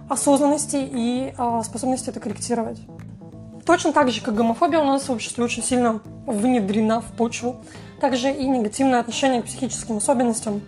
осознанности 0.08 0.78
и 0.80 1.34
а, 1.38 1.64
способности 1.64 2.12
это 2.12 2.22
корректировать. 2.22 2.80
Точно 3.66 3.92
так 3.92 4.10
же, 4.10 4.22
как 4.22 4.36
гомофобия 4.36 4.80
у 4.80 4.86
нас 4.86 5.10
в 5.10 5.12
обществе 5.12 5.44
очень 5.44 5.64
сильно 5.64 6.00
внедрена 6.26 7.02
в 7.02 7.12
почву, 7.18 7.58
также 8.00 8.32
и 8.32 8.48
негативное 8.48 9.02
отношение 9.02 9.42
к 9.42 9.46
психическим 9.48 9.98
особенностям 9.98 10.62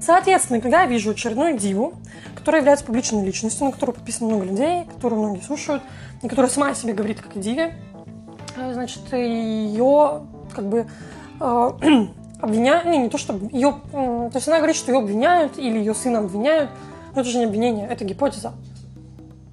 Соответственно, 0.00 0.60
когда 0.60 0.82
я 0.82 0.86
вижу 0.86 1.10
очередную 1.10 1.58
диву, 1.58 1.94
которая 2.34 2.62
является 2.62 2.86
публичной 2.86 3.24
личностью, 3.24 3.66
на 3.66 3.72
которую 3.72 3.94
подписано 3.94 4.28
много 4.30 4.46
людей, 4.46 4.84
которую 4.86 5.20
многие 5.20 5.42
слушают, 5.42 5.82
и 6.22 6.28
которая 6.28 6.50
сама 6.50 6.68
о 6.68 6.74
себе 6.74 6.94
говорит 6.94 7.20
как 7.20 7.36
о 7.36 7.38
диве, 7.38 7.74
э, 8.56 8.72
значит, 8.72 9.12
ее 9.12 10.22
как 10.54 10.66
бы 10.66 10.86
э, 11.38 11.70
обвиняют, 12.40 12.86
не, 12.86 12.98
не 12.98 13.08
то 13.10 13.18
чтобы 13.18 13.50
ее, 13.52 13.76
то 13.92 14.30
есть 14.32 14.48
она 14.48 14.56
говорит, 14.56 14.76
что 14.76 14.90
ее 14.90 14.98
обвиняют 14.98 15.58
или 15.58 15.78
ее 15.78 15.94
сына 15.94 16.20
обвиняют, 16.20 16.70
но 17.14 17.20
это 17.20 17.30
же 17.30 17.38
не 17.38 17.44
обвинение, 17.44 17.86
это 17.86 18.04
гипотеза. 18.04 18.52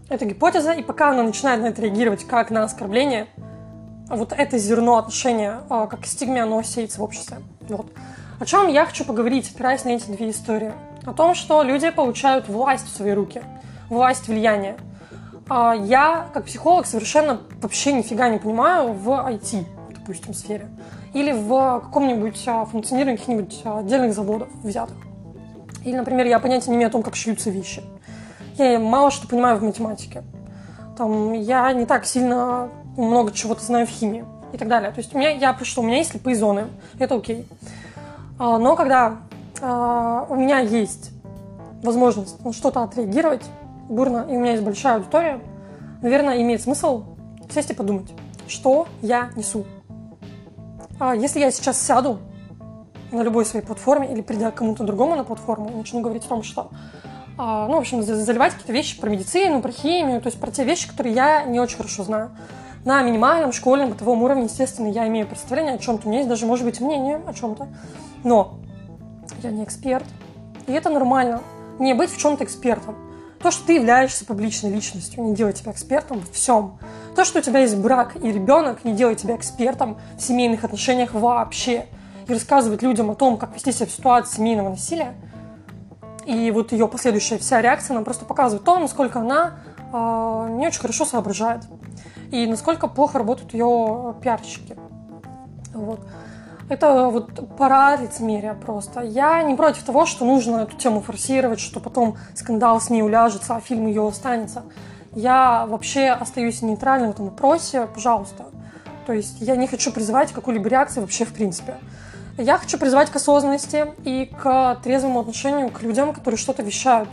Это 0.08 0.24
гипотеза, 0.24 0.72
и 0.72 0.82
пока 0.82 1.10
она 1.12 1.24
начинает 1.24 1.62
на 1.62 1.66
это 1.66 1.82
реагировать 1.82 2.24
как 2.24 2.50
на 2.50 2.64
оскорбление, 2.64 3.28
вот 4.08 4.32
это 4.32 4.58
зерно 4.58 4.98
отношения, 4.98 5.60
э, 5.70 5.88
как 5.90 6.02
к 6.02 6.06
стигме, 6.06 6.44
оно 6.44 6.64
сеется 6.64 7.02
в 7.02 7.04
обществе. 7.04 7.40
Вот. 7.68 7.88
О 8.40 8.46
чем 8.46 8.68
я 8.68 8.86
хочу 8.86 9.04
поговорить, 9.04 9.52
опираясь 9.54 9.84
на 9.84 9.90
эти 9.90 10.12
две 10.12 10.30
истории? 10.30 10.72
О 11.06 11.14
том, 11.14 11.34
что 11.34 11.64
люди 11.64 11.90
получают 11.90 12.48
власть 12.48 12.86
в 12.86 12.96
свои 12.96 13.14
руки, 13.14 13.42
власть 13.90 14.28
влияния. 14.28 14.78
А 15.50 15.74
я, 15.74 16.28
как 16.34 16.46
психолог, 16.46 16.86
совершенно 16.86 17.42
вообще 17.62 17.94
нифига 17.94 18.30
не 18.30 18.38
понимаю 18.38 18.94
в 18.94 19.10
IT, 19.10 19.66
допустим, 19.96 20.36
сфере. 20.36 20.70
Или 21.16 21.32
в 21.32 21.82
каком-нибудь 21.84 22.44
а, 22.46 22.66
функционировании 22.66 23.18
каких-нибудь 23.18 23.62
отдельных 23.64 24.14
заводов 24.14 24.50
взятых. 24.62 24.98
Или, 25.84 25.96
например, 25.96 26.28
я 26.28 26.38
понятия 26.38 26.70
не 26.70 26.76
имею 26.76 26.90
о 26.90 26.92
том, 26.92 27.02
как 27.02 27.16
шьются 27.16 27.50
вещи. 27.50 27.82
Я 28.58 28.78
мало 28.78 29.10
что 29.10 29.28
понимаю 29.28 29.58
в 29.58 29.64
математике. 29.64 30.24
Там, 30.96 31.34
я 31.34 31.74
не 31.74 31.88
так 31.88 32.06
сильно 32.06 32.70
много 32.98 33.32
чего-то 33.32 33.64
знаю 33.64 33.88
в 33.88 33.90
химии 33.90 34.26
и 34.54 34.58
так 34.58 34.68
далее. 34.68 34.92
То 34.92 35.00
есть 35.00 35.16
у 35.16 35.18
меня, 35.18 35.30
я 35.30 35.58
что, 35.64 35.82
у 35.82 35.86
меня 35.86 35.98
есть 35.98 36.12
слепые 36.12 36.36
зоны, 36.36 36.68
это 37.00 37.16
окей. 37.16 37.48
А, 37.62 37.77
но 38.40 38.76
когда 38.76 39.18
а, 39.62 40.26
у 40.30 40.36
меня 40.36 40.60
есть 40.60 41.12
возможность 41.84 42.44
на 42.44 42.54
что-то 42.54 42.84
отреагировать 42.84 43.44
бурно, 43.90 44.26
и 44.30 44.36
у 44.36 44.40
меня 44.40 44.52
есть 44.52 44.64
большая 44.64 44.96
аудитория, 44.96 45.40
наверное, 46.02 46.42
имеет 46.42 46.62
смысл 46.62 47.04
сесть 47.50 47.72
и 47.72 47.74
подумать, 47.74 48.12
что 48.48 48.88
я 49.02 49.30
несу. 49.36 49.66
А 51.00 51.16
если 51.16 51.40
я 51.40 51.52
сейчас 51.52 51.80
сяду 51.80 52.20
на 53.12 53.22
любой 53.22 53.46
своей 53.46 53.66
платформе 53.66 54.12
или 54.12 54.22
придя 54.22 54.52
к 54.52 54.56
кому-то 54.56 54.84
другому 54.84 55.16
на 55.16 55.24
платформу, 55.24 55.72
начну 55.76 56.02
говорить 56.02 56.26
о 56.26 56.30
том, 56.30 56.44
что 56.44 56.70
ну, 57.38 57.74
в 57.74 57.78
общем, 57.78 58.02
заливать 58.02 58.54
какие-то 58.54 58.74
вещи 58.74 59.00
про 59.00 59.10
медицину, 59.12 59.62
про 59.62 59.72
химию, 59.72 60.22
то 60.22 60.28
есть 60.28 60.40
про 60.40 60.50
те 60.50 60.64
вещи, 60.64 60.90
которые 60.90 61.14
я 61.14 61.44
не 61.44 61.60
очень 61.60 61.78
хорошо 61.78 62.04
знаю. 62.04 62.32
На 62.88 63.02
минимальном 63.02 63.52
школьном 63.52 63.90
бытовом 63.90 64.24
уровне, 64.24 64.46
естественно, 64.46 64.88
я 64.88 65.06
имею 65.10 65.28
представление 65.28 65.74
о 65.74 65.78
чем-то, 65.78 66.08
у 66.08 66.10
меня 66.10 66.20
есть 66.20 66.30
даже, 66.30 66.46
может 66.46 66.64
быть, 66.64 66.80
мнение 66.80 67.22
о 67.28 67.34
чем-то. 67.34 67.68
Но 68.24 68.60
я 69.44 69.52
не 69.52 69.66
эксперт. 69.66 70.06
И 70.68 70.72
это 70.72 70.90
нормально. 70.90 71.42
Не 71.80 71.94
быть 71.94 72.10
в 72.10 72.18
чем-то 72.18 72.46
экспертом. 72.46 72.96
То, 73.44 73.52
что 73.52 73.68
ты 73.68 73.74
являешься 73.74 74.24
публичной 74.24 74.72
личностью, 74.72 75.22
не 75.22 75.36
делает 75.36 75.58
тебя 75.58 75.74
экспертом 75.74 76.22
в 76.22 76.32
всем. 76.32 76.80
То, 77.14 77.26
что 77.26 77.40
у 77.40 77.42
тебя 77.42 77.60
есть 77.60 77.76
брак 77.76 78.16
и 78.24 78.32
ребенок, 78.32 78.86
не 78.86 78.94
делает 78.94 79.18
тебя 79.18 79.36
экспертом 79.36 79.98
в 80.18 80.22
семейных 80.22 80.64
отношениях 80.64 81.14
вообще. 81.14 81.88
И 82.30 82.34
рассказывать 82.34 82.84
людям 82.84 83.12
о 83.12 83.16
том, 83.16 83.36
как 83.36 83.54
вести 83.54 83.74
себя 83.74 83.88
в 83.88 83.92
ситуации 83.92 84.38
семейного 84.38 84.70
насилия, 84.70 85.14
и 86.26 86.52
вот 86.52 86.72
ее 86.72 86.88
последующая 86.88 87.38
вся 87.38 87.62
реакция 87.62 87.96
нам 87.96 88.06
просто 88.06 88.24
показывает 88.24 88.64
то, 88.64 88.80
насколько 88.80 89.20
она 89.20 89.60
э, 89.92 90.56
не 90.58 90.68
очень 90.68 90.80
хорошо 90.80 91.04
соображает. 91.04 91.64
И 92.32 92.46
насколько 92.46 92.88
плохо 92.88 93.18
работают 93.20 93.54
ее 93.54 94.16
пиарщики. 94.22 94.76
Вот. 95.74 96.00
Это 96.70 97.10
вот 97.10 97.56
пора 97.58 97.96
лицемерия 97.96 98.54
просто. 98.54 99.02
Я 99.02 99.42
не 99.44 99.56
против 99.56 99.84
того, 99.84 100.06
что 100.06 100.26
нужно 100.26 100.58
эту 100.58 100.76
тему 100.76 101.00
форсировать, 101.02 101.62
что 101.62 101.80
потом 101.80 102.18
скандал 102.36 102.82
с 102.82 102.90
ней 102.90 103.02
уляжется, 103.02 103.56
а 103.56 103.62
фильм 103.62 103.88
ее 103.88 104.06
останется. 104.06 104.64
Я 105.16 105.66
вообще 105.66 106.10
остаюсь 106.10 106.62
нейтральным 106.62 107.12
в 107.12 107.14
этом 107.14 107.26
вопросе, 107.26 107.88
пожалуйста. 107.88 108.48
То 109.06 109.14
есть 109.14 109.38
я 109.40 109.56
не 109.56 109.68
хочу 109.68 109.94
призывать 109.94 110.32
к 110.32 110.36
какой-либо 110.36 110.68
реакции 110.68 111.00
вообще 111.00 111.24
в 111.24 111.34
принципе. 111.34 111.76
Я 112.38 112.58
хочу 112.58 112.78
призвать 112.78 113.10
к 113.10 113.16
осознанности 113.16 113.86
и 114.04 114.26
к 114.26 114.76
трезвому 114.84 115.22
отношению 115.22 115.70
к 115.70 115.82
людям, 115.82 116.14
которые 116.14 116.38
что-то 116.38 116.62
вещают. 116.62 117.10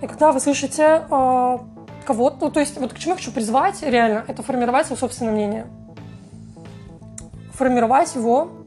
И 0.00 0.06
когда 0.06 0.30
вы 0.30 0.38
слышите 0.38 1.02
э, 1.10 1.58
кого-то, 2.08 2.36
ну, 2.40 2.50
то 2.50 2.60
есть 2.60 2.78
вот 2.78 2.92
к 2.92 2.98
чему 2.98 3.12
я 3.12 3.16
хочу 3.18 3.32
призвать 3.32 3.82
реально, 3.82 4.24
это 4.26 4.42
формировать 4.42 4.86
свое 4.86 4.98
собственное 4.98 5.32
мнение. 5.32 5.66
Формировать 7.52 8.14
его 8.14 8.58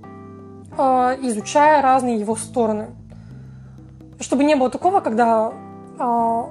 Э, 0.77 1.17
изучая 1.21 1.81
разные 1.81 2.17
его 2.17 2.35
стороны. 2.35 2.87
Чтобы 4.19 4.43
не 4.43 4.55
было 4.55 4.69
такого, 4.69 5.01
когда 5.01 5.51
э, 5.99 6.43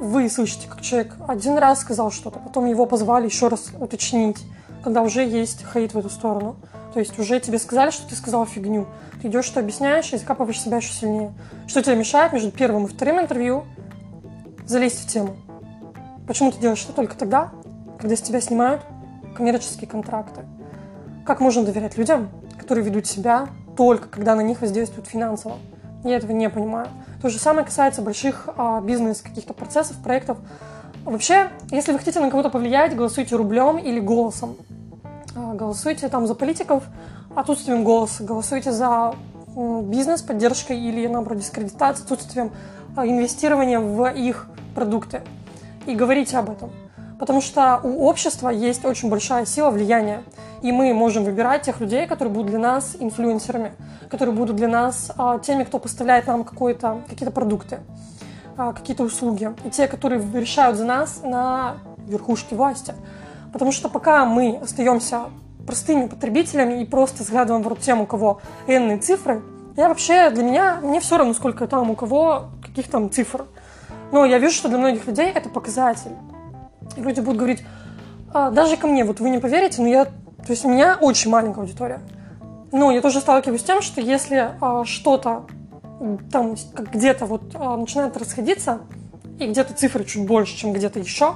вы 0.00 0.30
слышите, 0.30 0.66
как 0.68 0.80
человек 0.80 1.14
один 1.28 1.58
раз 1.58 1.80
сказал 1.80 2.10
что-то, 2.10 2.38
потом 2.38 2.66
его 2.66 2.86
позвали 2.86 3.26
еще 3.26 3.48
раз 3.48 3.70
уточнить, 3.78 4.38
когда 4.82 5.02
уже 5.02 5.24
есть 5.24 5.64
хейт 5.72 5.92
в 5.92 5.98
эту 5.98 6.08
сторону. 6.08 6.56
То 6.94 7.00
есть 7.00 7.18
уже 7.18 7.38
тебе 7.40 7.58
сказали, 7.58 7.90
что 7.90 8.08
ты 8.08 8.14
сказал 8.14 8.46
фигню. 8.46 8.86
Ты 9.20 9.28
идешь, 9.28 9.44
что 9.44 9.60
объясняешь, 9.60 10.12
и 10.12 10.16
закапываешь 10.16 10.60
себя 10.60 10.78
еще 10.78 10.92
сильнее. 10.92 11.32
Что 11.66 11.82
тебе 11.82 11.96
мешает 11.96 12.32
между 12.32 12.50
первым 12.50 12.86
и 12.86 12.88
вторым 12.88 13.20
интервью 13.20 13.64
залезть 14.64 15.04
в 15.04 15.08
тему? 15.08 15.36
Почему 16.26 16.50
ты 16.50 16.58
делаешь 16.58 16.82
это 16.84 16.92
только 16.92 17.16
тогда, 17.16 17.50
когда 17.98 18.16
с 18.16 18.20
тебя 18.22 18.40
снимают 18.40 18.82
коммерческие 19.36 19.88
контракты? 19.88 20.42
Как 21.26 21.40
можно 21.40 21.64
доверять 21.64 21.96
людям, 21.96 22.28
которые 22.58 22.84
ведут 22.84 23.06
себя 23.06 23.48
только 23.76 24.08
когда 24.08 24.34
на 24.34 24.40
них 24.40 24.60
воздействуют 24.60 25.08
финансово. 25.08 25.56
Я 26.04 26.16
этого 26.16 26.32
не 26.32 26.48
понимаю. 26.50 26.88
То 27.22 27.28
же 27.28 27.38
самое 27.38 27.64
касается 27.64 28.02
больших 28.02 28.48
а, 28.56 28.80
бизнес 28.80 29.20
каких-то 29.20 29.54
процессов, 29.54 29.96
проектов. 30.02 30.38
Вообще, 31.04 31.50
если 31.70 31.92
вы 31.92 31.98
хотите 31.98 32.20
на 32.20 32.30
кого-то 32.30 32.50
повлиять, 32.50 32.94
голосуйте 32.94 33.36
рублем 33.36 33.78
или 33.78 34.00
голосом. 34.00 34.56
А, 35.34 35.54
голосуйте 35.54 36.08
там 36.08 36.26
за 36.26 36.34
политиков 36.34 36.84
отсутствием 37.34 37.84
голоса, 37.84 38.22
голосуйте 38.22 38.70
за 38.70 39.14
бизнес 39.56 40.22
поддержкой 40.22 40.78
или, 40.78 41.06
наоборот, 41.06 41.38
дискредитацией, 41.38 42.04
отсутствием 42.04 42.52
а, 42.96 43.06
инвестирования 43.06 43.80
в 43.80 44.06
их 44.14 44.46
продукты. 44.74 45.22
И 45.86 45.94
говорите 45.94 46.38
об 46.38 46.50
этом. 46.50 46.70
Потому 47.18 47.40
что 47.40 47.80
у 47.82 48.06
общества 48.06 48.48
есть 48.48 48.84
очень 48.84 49.08
большая 49.08 49.46
сила 49.46 49.70
влияния. 49.70 50.22
И 50.62 50.72
мы 50.72 50.92
можем 50.94 51.24
выбирать 51.24 51.62
тех 51.62 51.80
людей, 51.80 52.06
которые 52.06 52.32
будут 52.32 52.50
для 52.50 52.58
нас 52.58 52.96
инфлюенсерами, 52.98 53.72
которые 54.10 54.34
будут 54.34 54.56
для 54.56 54.68
нас 54.68 55.12
а, 55.16 55.38
теми, 55.38 55.64
кто 55.64 55.78
поставляет 55.78 56.26
нам 56.26 56.44
какие-то 56.44 57.30
продукты, 57.30 57.80
а, 58.56 58.72
какие-то 58.72 59.04
услуги. 59.04 59.52
И 59.64 59.70
те, 59.70 59.86
которые 59.86 60.22
решают 60.32 60.76
за 60.76 60.84
нас 60.84 61.20
на 61.22 61.76
верхушке 62.06 62.56
власти. 62.56 62.94
Потому 63.52 63.72
что 63.72 63.88
пока 63.88 64.24
мы 64.24 64.58
остаемся 64.62 65.26
простыми 65.66 66.06
потребителями 66.06 66.82
и 66.82 66.84
просто 66.84 67.22
взглядываем 67.22 67.62
в 67.62 67.68
рот 67.68 67.80
тем, 67.80 68.00
у 68.00 68.06
кого 68.06 68.40
энные 68.66 68.98
цифры, 68.98 69.42
я 69.76 69.88
вообще, 69.88 70.30
для 70.30 70.44
меня, 70.44 70.78
мне 70.82 71.00
все 71.00 71.18
равно, 71.18 71.34
сколько 71.34 71.66
там 71.66 71.90
у 71.90 71.94
кого 71.96 72.50
каких 72.62 72.88
там 72.88 73.10
цифр. 73.10 73.46
Но 74.12 74.24
я 74.24 74.38
вижу, 74.38 74.54
что 74.54 74.68
для 74.68 74.78
многих 74.78 75.06
людей 75.06 75.30
это 75.30 75.48
показатель. 75.48 76.12
И 76.96 77.00
люди 77.00 77.20
будут 77.20 77.38
говорить, 77.38 77.64
а, 78.32 78.50
даже 78.50 78.76
ко 78.76 78.86
мне, 78.86 79.04
вот 79.04 79.20
вы 79.20 79.30
не 79.30 79.38
поверите, 79.38 79.80
но 79.82 79.88
я, 79.88 80.04
то 80.04 80.50
есть 80.50 80.64
у 80.64 80.68
меня 80.68 80.98
очень 81.00 81.30
маленькая 81.30 81.60
аудитория. 81.60 82.00
Но 82.72 82.90
я 82.90 83.00
тоже 83.00 83.20
сталкиваюсь 83.20 83.60
с 83.60 83.64
тем, 83.64 83.82
что 83.82 84.00
если 84.00 84.50
а, 84.60 84.84
что-то 84.84 85.46
там 86.30 86.56
где-то 86.92 87.26
вот 87.26 87.54
а, 87.54 87.76
начинает 87.76 88.16
расходиться, 88.16 88.80
и 89.38 89.46
где-то 89.46 89.74
цифры 89.74 90.04
чуть 90.04 90.26
больше, 90.26 90.56
чем 90.56 90.72
где-то 90.72 90.98
еще, 90.98 91.34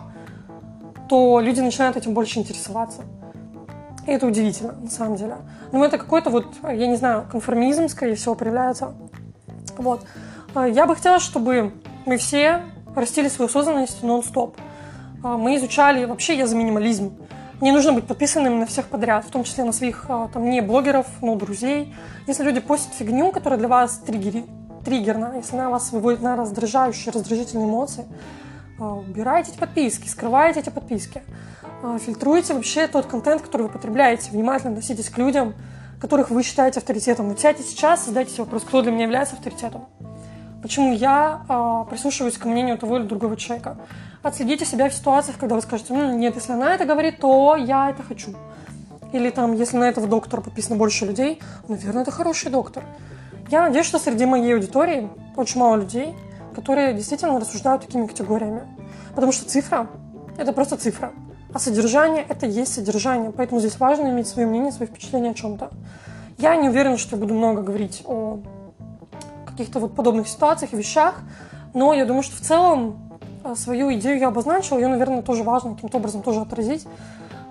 то 1.09 1.41
люди 1.41 1.61
начинают 1.61 1.97
этим 1.97 2.15
больше 2.15 2.39
интересоваться. 2.39 3.03
И 4.07 4.11
это 4.11 4.27
удивительно, 4.27 4.73
на 4.73 4.91
самом 4.91 5.17
деле. 5.17 5.37
Но 5.73 5.85
это 5.85 5.99
какой-то 5.99 6.31
вот, 6.31 6.47
я 6.63 6.87
не 6.87 6.97
знаю, 6.97 7.27
конформизм, 7.31 7.89
скорее 7.89 8.15
всего, 8.15 8.35
проявляется. 8.35 8.95
Вот. 9.77 10.05
Я 10.55 10.87
бы 10.87 10.95
хотела, 10.95 11.19
чтобы 11.19 11.73
мы 12.09 12.17
все 12.17 12.63
растили 12.97 13.29
свою 13.29 13.51
осознанность 13.51 14.03
нон-стоп. 14.03 14.57
А, 15.23 15.37
мы 15.37 15.57
изучали, 15.57 16.07
вообще 16.07 16.39
я 16.39 16.47
за 16.47 16.57
минимализм. 16.57 17.13
Не 17.61 17.71
нужно 17.71 17.93
быть 17.93 18.07
подписанным 18.07 18.61
на 18.61 18.67
всех 18.67 18.87
подряд, 18.87 19.27
в 19.27 19.31
том 19.31 19.45
числе 19.45 19.65
на 19.65 19.73
своих 19.73 20.07
а, 20.09 20.29
там 20.33 20.49
не 20.49 20.63
блогеров, 20.63 21.07
но 21.21 21.35
друзей. 21.35 21.95
Если 22.27 22.43
люди 22.45 22.61
постят 22.61 22.95
фигню, 22.95 23.31
которая 23.31 23.59
для 23.59 23.69
вас 23.69 23.99
триггери, 23.99 24.47
триггерна, 24.87 25.35
если 25.37 25.57
она 25.57 25.69
вас 25.69 25.93
выводит 25.93 26.23
на 26.23 26.35
раздражающие, 26.35 27.13
раздражительные 27.13 27.69
эмоции, 27.69 28.07
а, 28.81 28.95
убирайте 28.95 29.51
эти 29.51 29.59
подписки, 29.59 30.09
скрывайте 30.09 30.61
эти 30.61 30.71
подписки, 30.71 31.23
фильтруйте 32.01 32.55
вообще 32.55 32.89
тот 32.89 33.05
контент, 33.07 33.43
который 33.43 33.63
вы 33.63 33.69
потребляете, 33.69 34.31
внимательно 34.31 34.73
относитесь 34.73 35.11
к 35.11 35.19
людям, 35.19 35.55
которых 36.01 36.31
вы 36.31 36.43
считаете 36.43 36.81
авторитетом. 36.81 37.29
Вот 37.29 37.39
сядьте 37.39 37.63
сейчас, 37.63 38.07
задайте 38.07 38.33
себе 38.33 38.45
вопрос, 38.45 38.63
кто 38.63 38.81
для 38.81 38.93
меня 38.93 39.05
является 39.05 39.37
авторитетом. 39.37 39.87
Почему 40.63 40.93
я 40.93 41.43
э, 41.49 41.91
прислушиваюсь 41.91 42.37
к 42.37 42.45
мнению 42.45 42.79
того 42.79 42.97
или 42.99 43.05
другого 43.05 43.37
человека? 43.37 43.77
Отследите 44.23 44.65
себя 44.65 44.89
в 44.89 44.95
ситуациях, 44.95 45.39
когда 45.39 45.55
вы 45.55 45.63
скажете, 45.63 45.95
ну, 45.95 46.17
нет, 46.17 46.35
если 46.35 46.53
она 46.53 46.75
это 46.75 46.85
говорит, 46.85 47.21
то 47.21 47.55
я 47.55 47.91
это 47.91 48.03
хочу. 48.03 48.35
Или 49.13 49.31
там, 49.31 49.55
если 49.55 49.77
на 49.77 49.85
этого 49.89 50.09
доктора 50.09 50.41
подписано 50.41 50.77
больше 50.77 51.07
людей, 51.07 51.41
наверное, 51.69 52.03
это 52.03 52.11
хороший 52.11 52.51
доктор. 52.51 52.85
Я 53.51 53.63
надеюсь, 53.63 53.87
что 53.87 53.99
среди 53.99 54.27
моей 54.27 54.53
аудитории 54.55 55.09
очень 55.37 55.61
мало 55.61 55.77
людей, 55.77 56.15
которые 56.55 56.93
действительно 56.93 57.39
рассуждают 57.39 57.87
такими 57.87 58.07
категориями. 58.07 58.63
Потому 59.15 59.33
что 59.33 59.49
цифра– 59.49 59.89
это 60.39 60.53
просто 60.53 60.77
цифра. 60.77 61.13
А 61.55 61.59
содержание– 61.59 62.27
это 62.29 62.47
есть 62.47 62.75
содержание. 62.75 63.31
Поэтому 63.31 63.61
здесь 63.61 63.79
важно 63.79 64.09
иметь 64.09 64.27
свое 64.27 64.47
мнение, 64.47 64.73
свои 64.73 64.89
впечатления 64.89 65.31
о 65.31 65.35
чем-то. 65.35 65.71
Я 66.37 66.57
не 66.57 66.69
уверена, 66.69 66.99
что 66.99 67.17
я 67.17 67.23
буду 67.23 67.35
много 67.35 67.63
говорить 67.63 68.03
о 68.05 68.41
каких-то 69.59 69.81
вот 69.81 69.95
подобных 69.95 70.29
ситуациях 70.29 70.73
и 70.73 70.77
вещах, 70.77 71.17
но 71.75 71.93
я 71.93 72.05
думаю, 72.05 72.23
что 72.23 72.37
в 72.37 72.41
целом 72.41 73.19
э, 73.43 73.55
свою 73.57 73.93
идею 73.95 74.19
я 74.19 74.29
обозначила, 74.29 74.79
ее, 74.79 74.87
наверное, 74.87 75.23
тоже 75.23 75.43
важно 75.43 75.75
каким-то 75.75 75.99
образом 75.99 76.23
тоже 76.23 76.41
отразить, 76.41 76.87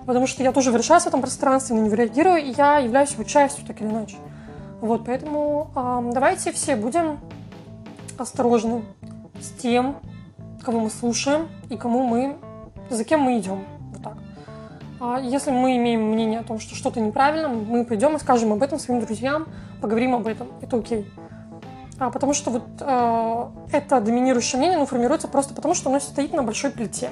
потому 0.06 0.26
что 0.26 0.42
я 0.42 0.52
тоже 0.52 0.70
вращаюсь 0.70 1.02
в 1.02 1.06
этом 1.06 1.20
пространстве, 1.20 1.76
на 1.76 1.80
него 1.80 1.94
реагирую, 1.94 2.38
и 2.38 2.54
я 2.56 2.78
являюсь 2.78 3.12
его 3.12 3.24
частью, 3.24 3.66
так 3.66 3.80
или 3.82 3.88
иначе. 3.88 4.16
Вот, 4.80 5.04
поэтому 5.04 5.70
э, 5.76 6.10
давайте 6.14 6.52
все 6.52 6.76
будем 6.76 7.20
осторожны 8.16 8.82
с 9.38 9.50
тем, 9.50 9.96
кого 10.64 10.80
мы 10.80 10.90
слушаем 10.90 11.48
и 11.68 11.76
кому 11.76 12.04
мы, 12.04 12.38
за 12.88 13.04
кем 13.04 13.20
мы 13.20 13.38
идем. 13.38 13.64
Вот 13.92 14.02
так. 14.02 14.16
А 14.98 15.20
если 15.20 15.50
мы 15.50 15.76
имеем 15.76 16.10
мнение 16.10 16.40
о 16.40 16.42
том, 16.42 16.58
что 16.58 16.74
что-то 16.74 17.00
неправильно, 17.00 17.48
мы 17.48 17.84
пойдем 17.84 18.16
и 18.16 18.18
скажем 18.18 18.52
об 18.52 18.62
этом 18.62 18.78
своим 18.78 19.04
друзьям, 19.04 19.46
поговорим 19.82 20.14
об 20.14 20.26
этом. 20.26 20.48
Это 20.62 20.78
окей. 20.78 21.06
А, 21.98 22.10
потому 22.10 22.32
что 22.32 22.50
вот 22.50 22.62
э, 22.80 23.46
это 23.72 24.00
доминирующее 24.00 24.58
мнение 24.58 24.78
ну, 24.78 24.86
формируется 24.86 25.26
просто 25.26 25.54
потому, 25.54 25.74
что 25.74 25.90
оно 25.90 25.98
стоит 25.98 26.32
на 26.32 26.42
большой 26.42 26.70
плите. 26.70 27.10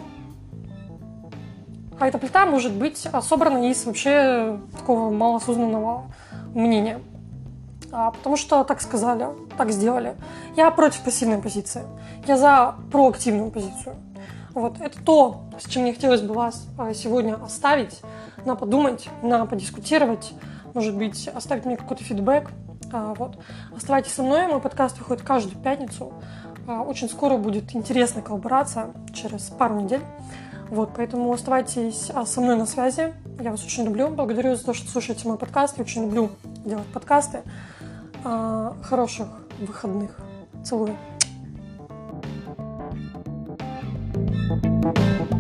А 1.99 2.07
эта 2.07 2.19
плита 2.19 2.47
может 2.47 2.73
быть 2.73 3.09
собрана 3.23 3.69
из 3.71 3.85
вообще 3.87 4.61
такого 4.77 5.11
малоосознанного 5.11 6.05
мнения. 6.55 7.01
А, 7.91 8.11
потому 8.11 8.37
что 8.37 8.65
так 8.65 8.81
сказали, 8.81 9.29
так 9.57 9.71
сделали. 9.71 10.15
Я 10.57 10.71
против 10.71 11.01
пассивной 11.03 11.39
позиции. 11.39 11.83
Я 12.27 12.37
за 12.37 12.75
проактивную 12.93 13.51
позицию. 13.51 13.97
Вот 14.53 14.81
это 14.81 15.03
то, 15.03 15.43
с 15.59 15.69
чем 15.69 15.83
мне 15.83 15.93
хотелось 15.95 16.21
бы 16.23 16.35
вас 16.35 16.67
а, 16.79 16.95
сегодня 16.95 17.35
оставить, 17.35 18.01
на 18.45 18.57
подумать, 18.57 19.09
на 19.23 19.47
подискутировать, 19.47 20.33
может 20.75 20.97
быть, 20.97 21.29
оставить 21.29 21.65
мне 21.65 21.77
какой-то 21.77 22.05
фидбэк. 22.05 22.51
А, 22.93 23.15
вот. 23.15 23.39
Оставайтесь 23.75 24.13
со 24.13 24.23
мной, 24.23 24.47
мой 24.47 24.61
подкаст 24.61 24.99
выходит 24.99 25.23
каждую 25.23 25.57
пятницу. 25.63 26.13
А, 26.67 26.83
очень 26.83 27.09
скоро 27.09 27.37
будет 27.37 27.75
интересная 27.75 28.23
коллаборация, 28.23 28.89
через 29.13 29.43
пару 29.45 29.81
недель. 29.81 30.03
Вот, 30.71 30.91
поэтому 30.97 31.33
оставайтесь 31.33 32.11
а, 32.15 32.27
со 32.27 32.41
мной 32.41 32.57
на 32.57 32.67
связи. 32.67 33.15
Я 33.41 33.51
вас 33.51 33.65
очень 33.65 33.85
люблю. 33.85 34.09
Благодарю 34.09 34.57
за 34.57 34.65
то, 34.65 34.75
что 34.75 34.91
слушаете 34.91 35.29
мой 35.29 35.39
подкаст. 35.39 35.79
Я 35.79 35.85
очень 35.85 36.03
люблю 36.03 36.31
делать 36.65 36.87
подкасты. 36.87 37.43
Хороших 38.23 39.29
выходных. 39.61 40.17
Целую. 40.65 40.97
thank 44.53 45.31
you 45.31 45.36